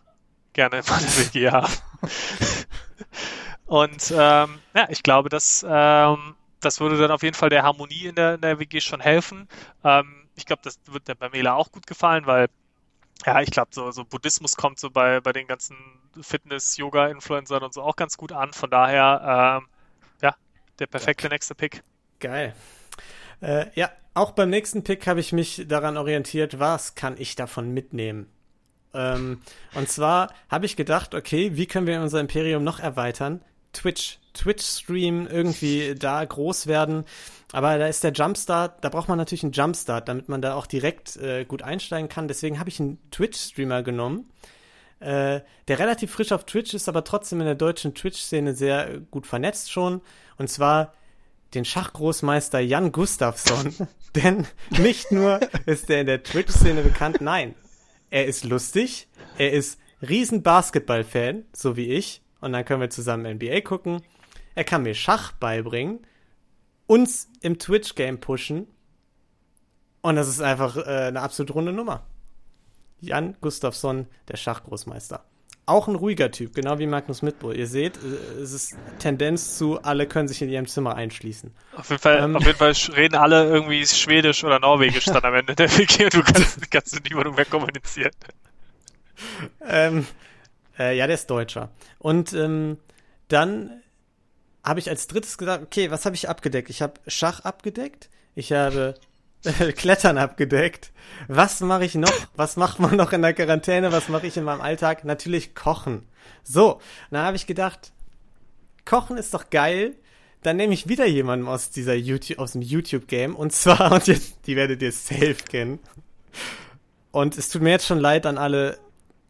[0.55, 1.73] gerne in meine WG haben.
[3.67, 8.07] und ähm, ja, ich glaube, dass ähm, das würde dann auf jeden Fall der Harmonie
[8.07, 9.49] in der, in der WG schon helfen.
[9.85, 12.49] Ähm, ich glaube, das wird der Pamela auch gut gefallen, weil
[13.27, 15.77] ja, ich glaube, so, so Buddhismus kommt so bei, bei den ganzen
[16.21, 18.53] Fitness-Yoga-Influencern und so auch ganz gut an.
[18.53, 19.69] Von daher, ähm,
[20.23, 20.35] ja,
[20.79, 21.83] der perfekte nächste Pick.
[22.21, 22.55] Geil.
[23.41, 27.73] Äh, ja, auch beim nächsten Pick habe ich mich daran orientiert, was kann ich davon
[27.73, 28.31] mitnehmen.
[28.95, 29.43] Ähm,
[29.75, 33.43] und zwar habe ich gedacht, okay, wie können wir unser Imperium noch erweitern?
[33.73, 37.05] Twitch, Twitch-Stream irgendwie da groß werden.
[37.53, 40.67] Aber da ist der Jumpstart, da braucht man natürlich einen Jumpstart, damit man da auch
[40.67, 42.29] direkt äh, gut einsteigen kann.
[42.29, 44.31] Deswegen habe ich einen Twitch-Streamer genommen,
[45.01, 49.27] äh, der relativ frisch auf Twitch ist, aber trotzdem in der deutschen Twitch-Szene sehr gut
[49.27, 50.03] vernetzt schon.
[50.37, 50.93] Und zwar
[51.55, 53.75] den Schachgroßmeister Jan Gustafsson.
[54.15, 57.55] Denn nicht nur ist er in der Twitch-Szene bekannt, nein,
[58.11, 62.23] er ist lustig, er ist riesen Basketball-Fan, so wie ich.
[62.41, 64.03] Und dann können wir zusammen NBA gucken.
[64.55, 66.01] Er kann mir Schach beibringen,
[66.87, 68.67] uns im Twitch-Game pushen.
[70.01, 72.05] Und das ist einfach äh, eine absolut runde Nummer.
[73.01, 75.25] Jan Gustafsson, der Schachgroßmeister.
[75.67, 77.57] Auch ein ruhiger Typ, genau wie Magnus Mitbull.
[77.57, 81.53] Ihr seht, äh, es ist Tendenz zu, alle können sich in ihrem Zimmer einschließen.
[81.77, 82.37] Auf jeden Fall, Ähm.
[82.37, 86.15] auf jeden Fall reden alle irgendwie Schwedisch oder Norwegisch dann am Ende der WG und
[86.15, 88.13] du kannst, kannst mit niemandem mehr kommunizieren.
[89.61, 90.07] Ähm,
[90.79, 91.71] äh, ja, der ist Deutscher.
[91.99, 92.79] Und ähm,
[93.29, 93.83] dann
[94.65, 96.71] habe ich als drittes gesagt, okay, was habe ich abgedeckt?
[96.71, 98.95] Ich habe Schach abgedeckt, ich habe
[99.77, 100.93] Klettern abgedeckt.
[101.29, 102.13] Was mache ich noch?
[102.37, 103.93] Was macht man noch in der Quarantäne?
[103.93, 105.05] Was mache ich in meinem Alltag?
[105.05, 106.07] Natürlich kochen.
[106.43, 107.93] So, dann habe ich gedacht,
[108.85, 109.95] Kochen ist doch geil.
[110.43, 113.37] Dann nehme ich wieder jemanden aus dieser YouTube, aus dem YouTube-Game.
[113.37, 115.79] Und zwar, und jetzt, die werdet ihr safe kennen.
[117.11, 118.79] Und es tut mir jetzt schon leid an alle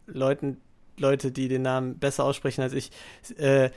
[0.06, 0.58] Leuten,
[0.98, 2.90] Leute, die den Namen besser aussprechen als ich.
[3.36, 3.70] Äh,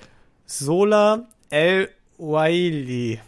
[0.46, 3.20] Sola El Waili.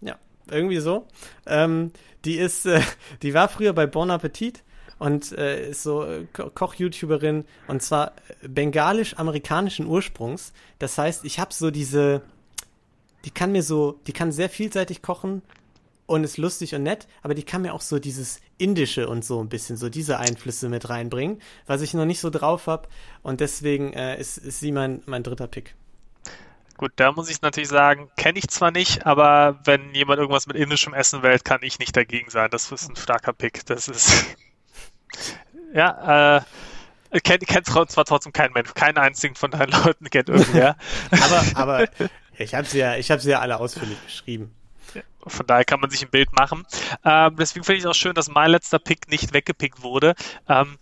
[0.00, 0.16] Ja,
[0.50, 1.06] irgendwie so.
[1.46, 1.92] Ähm,
[2.24, 2.80] die ist, äh,
[3.22, 4.62] die war früher bei Bon Appetit
[4.98, 10.52] und äh, ist so äh, Ko- Koch-YouTuberin und zwar bengalisch-amerikanischen Ursprungs.
[10.78, 12.22] Das heißt, ich habe so diese,
[13.24, 15.42] die kann mir so, die kann sehr vielseitig kochen
[16.08, 19.40] und ist lustig und nett, aber die kann mir auch so dieses Indische und so
[19.40, 22.88] ein bisschen, so diese Einflüsse mit reinbringen, was ich noch nicht so drauf habe
[23.22, 25.74] und deswegen äh, ist, ist sie mein, mein dritter Pick.
[26.78, 30.56] Gut, da muss ich natürlich sagen, kenne ich zwar nicht, aber wenn jemand irgendwas mit
[30.56, 32.48] indischem Essen wählt, kann ich nicht dagegen sein.
[32.50, 33.66] Das ist ein starker Pick.
[33.66, 34.24] Das ist.
[35.74, 36.40] ja, äh.
[37.24, 38.74] Kennt, kennt zwar trotzdem kein Mensch.
[38.74, 40.76] Keinen einzigen von deinen Leuten kennt irgendwer.
[41.10, 41.88] Aber, aber
[42.38, 44.54] ich habe sie ja, ich habe sie ja alle ausführlich beschrieben.
[45.28, 46.64] Von daher kann man sich ein Bild machen.
[47.04, 50.14] Ähm, deswegen finde ich es auch schön, dass mein letzter Pick nicht weggepickt wurde.
[50.48, 50.78] Ähm,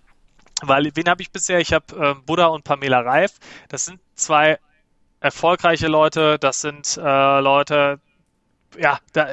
[0.62, 1.60] weil, wen habe ich bisher?
[1.60, 3.32] Ich habe ähm, Buddha und Pamela Reif.
[3.68, 4.58] Das sind zwei
[5.20, 6.38] erfolgreiche Leute.
[6.38, 8.00] Das sind äh, Leute,
[8.78, 9.26] ja, da,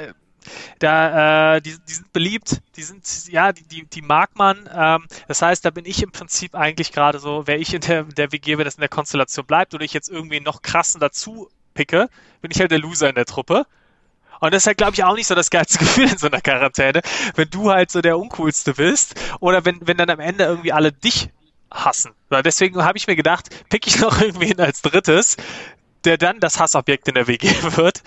[0.79, 4.69] Da, äh, die, die sind beliebt, die sind, ja, die, die, die mag man.
[4.73, 8.03] Ähm, das heißt, da bin ich im Prinzip eigentlich gerade so, wäre ich in der,
[8.03, 11.49] der WG, wenn das in der Konstellation bleibt oder ich jetzt irgendwie noch krassen dazu
[11.73, 12.09] picke,
[12.41, 13.65] bin ich halt der Loser in der Truppe.
[14.43, 16.41] Und das ist halt, glaube ich, auch nicht so das geilste Gefühl in so einer
[16.41, 17.01] Quarantäne,
[17.35, 20.91] wenn du halt so der Uncoolste bist oder wenn, wenn dann am Ende irgendwie alle
[20.91, 21.29] dich
[21.71, 22.11] hassen.
[22.27, 25.37] Weil deswegen habe ich mir gedacht, pick ich noch irgendwen als drittes,
[26.03, 28.03] der dann das Hassobjekt in der WG wird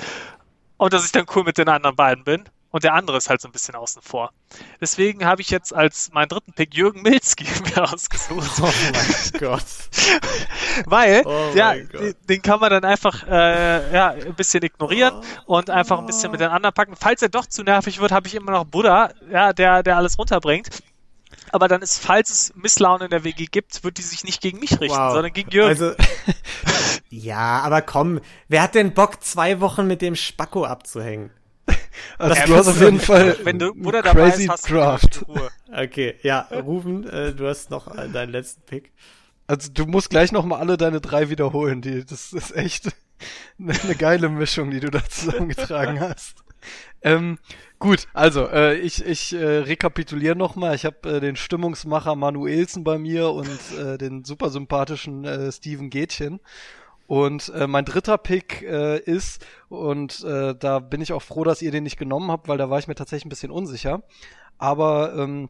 [0.77, 2.45] und dass ich dann cool mit den anderen beiden bin.
[2.71, 4.33] Und der andere ist halt so ein bisschen außen vor.
[4.81, 8.51] Deswegen habe ich jetzt als meinen dritten Pick Jürgen Milzki mir ausgesucht.
[8.61, 9.65] Oh mein Gott.
[10.87, 15.71] Weil, Oh ja, den, den kann man dann einfach äh, ja, ein bisschen ignorieren und
[15.71, 16.97] einfach ein bisschen mit den anderen packen.
[16.99, 20.19] Falls er doch zu nervig wird, habe ich immer noch Buddha, ja, der, der alles
[20.19, 20.69] runterbringt.
[21.53, 24.59] Aber dann ist, falls es Misslaune in der WG gibt, wird die sich nicht gegen
[24.59, 25.13] mich richten, Wow.
[25.13, 25.69] sondern gegen Jürgen.
[25.71, 25.93] Also,
[27.09, 31.31] ja, aber komm, wer hat denn Bock, zwei Wochen mit dem Spacko abzuhängen?
[32.19, 34.75] Also Ja, du hast auf jeden Fall wenn du Buddha dabei crazy ist, hast du
[34.75, 35.25] Draft.
[35.73, 38.93] Okay, ja, Rufen, äh, du hast noch äh, deinen letzten Pick.
[39.47, 41.83] Also du musst gleich noch mal alle deine drei wiederholen.
[41.83, 42.89] Die, das ist echt
[43.59, 46.37] eine, eine geile Mischung, die du da zusammengetragen hast.
[47.03, 47.39] Ähm,
[47.79, 50.75] gut, also äh, ich, ich äh, rekapituliere noch mal.
[50.75, 55.91] Ich habe äh, den Stimmungsmacher Manuelsen bei mir und äh, den super sympathischen äh, Steven
[55.91, 56.41] Gätchen.
[57.07, 61.63] Und äh, mein dritter Pick äh, ist, und äh, da bin ich auch froh, dass
[61.63, 64.03] ihr den nicht genommen habt, weil da war ich mir tatsächlich ein bisschen unsicher.
[64.59, 65.49] Aber ähm,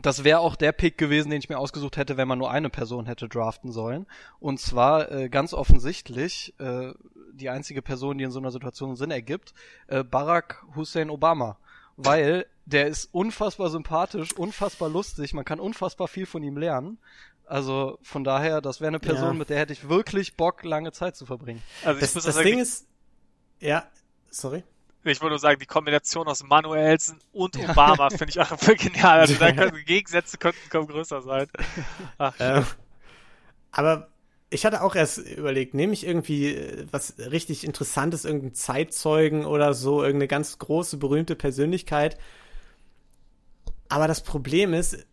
[0.00, 2.70] das wäre auch der Pick gewesen, den ich mir ausgesucht hätte, wenn man nur eine
[2.70, 4.06] Person hätte draften sollen.
[4.40, 6.92] Und zwar äh, ganz offensichtlich äh,
[7.34, 9.52] die einzige Person, die in so einer Situation Sinn ergibt,
[9.88, 11.58] äh, Barack Hussein Obama.
[11.96, 16.98] Weil der ist unfassbar sympathisch, unfassbar lustig, man kann unfassbar viel von ihm lernen.
[17.46, 19.38] Also von daher, das wäre eine Person, Ja.
[19.38, 21.62] mit der hätte ich wirklich Bock, lange Zeit zu verbringen.
[21.82, 22.86] Also ich Das, muss das das Ding ist,
[23.60, 23.90] ja,
[24.30, 24.64] sorry.
[25.04, 29.20] Ich wollte nur sagen, die Kombination aus Manuelsen und Obama finde ich einfach voll genial.
[29.20, 31.48] Also da können Gegensätze könnten kaum größer sein.
[32.18, 32.64] Ach, Ähm,
[33.70, 34.08] aber
[34.50, 39.74] ich hatte auch erst überlegt, nehme ich irgendwie äh, was richtig Interessantes, irgendeinen Zeitzeugen oder
[39.74, 42.18] so, irgendeine ganz große, berühmte Persönlichkeit.
[43.88, 45.06] Aber das Problem ist,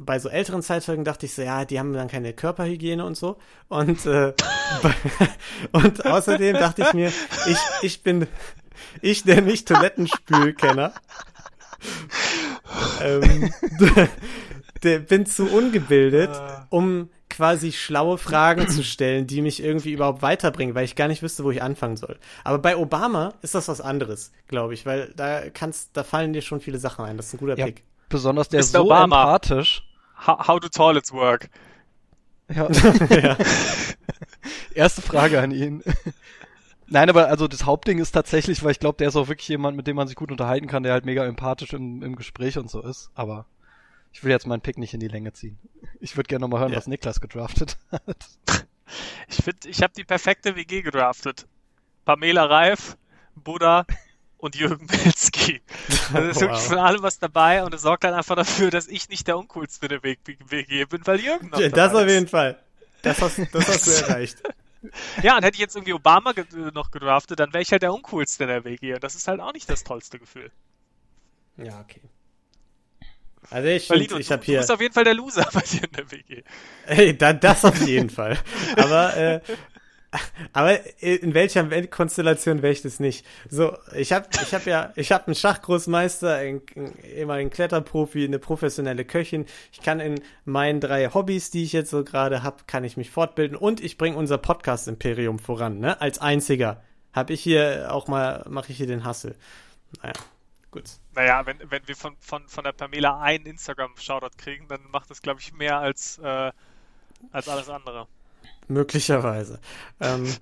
[0.00, 3.36] bei so älteren Zeitzeugen dachte ich so, ja, die haben dann keine Körperhygiene und so.
[3.68, 4.32] Und, äh,
[5.72, 7.12] und außerdem dachte ich mir,
[7.46, 8.26] ich, ich bin,
[9.02, 10.92] ich, der nicht Toilettenspülkenner,
[13.02, 13.52] ähm,
[14.82, 16.66] der bin zu ungebildet, Ah.
[16.70, 21.22] um quasi schlaue Fragen zu stellen, die mich irgendwie überhaupt weiterbringen, weil ich gar nicht
[21.22, 22.18] wüsste, wo ich anfangen soll.
[22.42, 26.42] Aber bei Obama ist das was anderes, glaube ich, weil da kannst, da fallen dir
[26.42, 27.16] schon viele Sachen ein.
[27.16, 27.66] Das ist ein guter Ja.
[27.66, 27.84] Pick.
[28.08, 29.04] Besonders der ist so Obama.
[29.04, 29.84] empathisch.
[30.26, 31.48] How, how do toilets work?
[32.52, 32.68] Ja.
[33.10, 33.36] ja.
[34.74, 35.82] Erste Frage an ihn.
[36.86, 39.76] Nein, aber also das Hauptding ist tatsächlich, weil ich glaube, der ist auch wirklich jemand,
[39.76, 42.68] mit dem man sich gut unterhalten kann, der halt mega empathisch im, im Gespräch und
[42.68, 43.10] so ist.
[43.14, 43.46] Aber
[44.12, 45.58] ich will jetzt meinen Pick nicht in die Länge ziehen.
[46.00, 46.78] Ich würde gerne noch mal hören, Ja.
[46.78, 48.26] was Niklas gedraftet hat.
[49.28, 51.46] Ich finde, ich habe die perfekte WG gedraftet.
[52.04, 52.96] Pamela Reif,
[53.36, 53.86] Buddha
[54.40, 55.60] und Jürgen Milzki.
[56.12, 59.08] Also ist wirklich von allem was dabei und es sorgt dann einfach dafür, dass ich
[59.08, 62.12] nicht der uncoolste in der WG bin, weil Jürgen noch Das dabei auf ist.
[62.12, 62.58] jeden Fall.
[63.02, 64.42] Das hast, das hast du erreicht.
[65.22, 67.92] Ja, und hätte ich jetzt irgendwie Obama ge noch gedraftet, dann wäre ich halt der
[67.92, 68.94] uncoolste in der WG.
[68.94, 70.50] Und das ist halt auch nicht das tollste Gefühl.
[71.56, 72.00] Ja, okay.
[73.50, 75.60] Also ich, Lino, ich du, habe du hier, bist auf jeden Fall der Loser bei
[75.60, 76.42] dir in der WG.
[76.86, 78.38] Ey, da, das auf jeden Fall.
[78.76, 79.40] Aber, äh,
[80.52, 83.24] aber in welcher Weltkonstellation wäre ich das nicht?
[83.48, 86.62] So, ich habe ich hab ja, ich habe einen Schachgroßmeister, einen,
[87.30, 89.46] einen Kletterprofi, eine professionelle Köchin.
[89.72, 93.10] Ich kann in meinen drei Hobbys, die ich jetzt so gerade habe, kann ich mich
[93.10, 96.00] fortbilden und ich bringe unser Podcast-Imperium voran, ne?
[96.00, 96.82] Als einziger.
[97.12, 99.36] Hab ich hier auch mal, mache ich hier den Hassel.
[100.02, 100.14] Naja,
[100.70, 100.84] gut.
[101.14, 105.22] Naja, wenn, wenn wir von, von, von der Pamela einen Instagram-Shoutout kriegen, dann macht das,
[105.22, 106.52] glaube ich, mehr als, äh,
[107.32, 108.06] als alles andere.
[108.70, 109.58] Möglicherweise.
[110.00, 110.32] Ähm,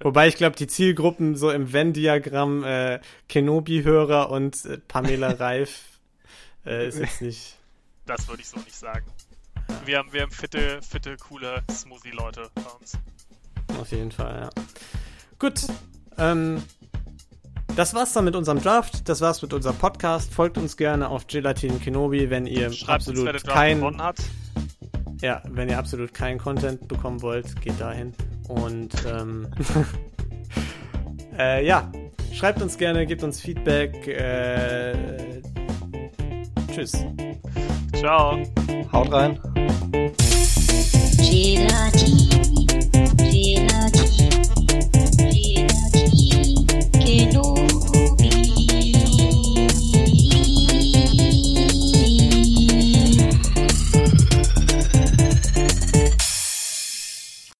[0.00, 5.82] wobei ich glaube, die Zielgruppen so im Venn-Diagramm äh, Kenobi-Hörer und äh, Pamela Reif
[6.66, 7.56] äh, ist jetzt nicht.
[8.04, 9.06] Das würde ich so nicht sagen.
[9.84, 12.98] Wir haben, wir haben fitte, fitte, coole Smoothie-Leute bei uns.
[13.80, 14.50] Auf jeden Fall, ja.
[15.38, 15.60] Gut.
[16.18, 16.62] Ähm,
[17.76, 19.08] das war's dann mit unserem Draft.
[19.08, 20.34] Das war's mit unserem Podcast.
[20.34, 23.78] Folgt uns gerne auf Gelatin Kenobi, wenn ihr Schreibt uns, wer absolut der Draft kein,
[23.78, 24.16] gewonnen hat.
[25.22, 28.12] Ja, wenn ihr absolut keinen Content bekommen wollt, geht dahin.
[28.48, 29.48] Und ähm,
[31.38, 31.90] äh, ja,
[32.32, 34.06] schreibt uns gerne, gebt uns Feedback.
[34.06, 35.42] Äh,
[36.72, 37.04] tschüss.
[37.94, 38.42] Ciao.
[38.92, 39.38] Haut rein.
[41.18, 42.65] Gelatin.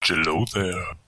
[0.08, 1.05] Hello there.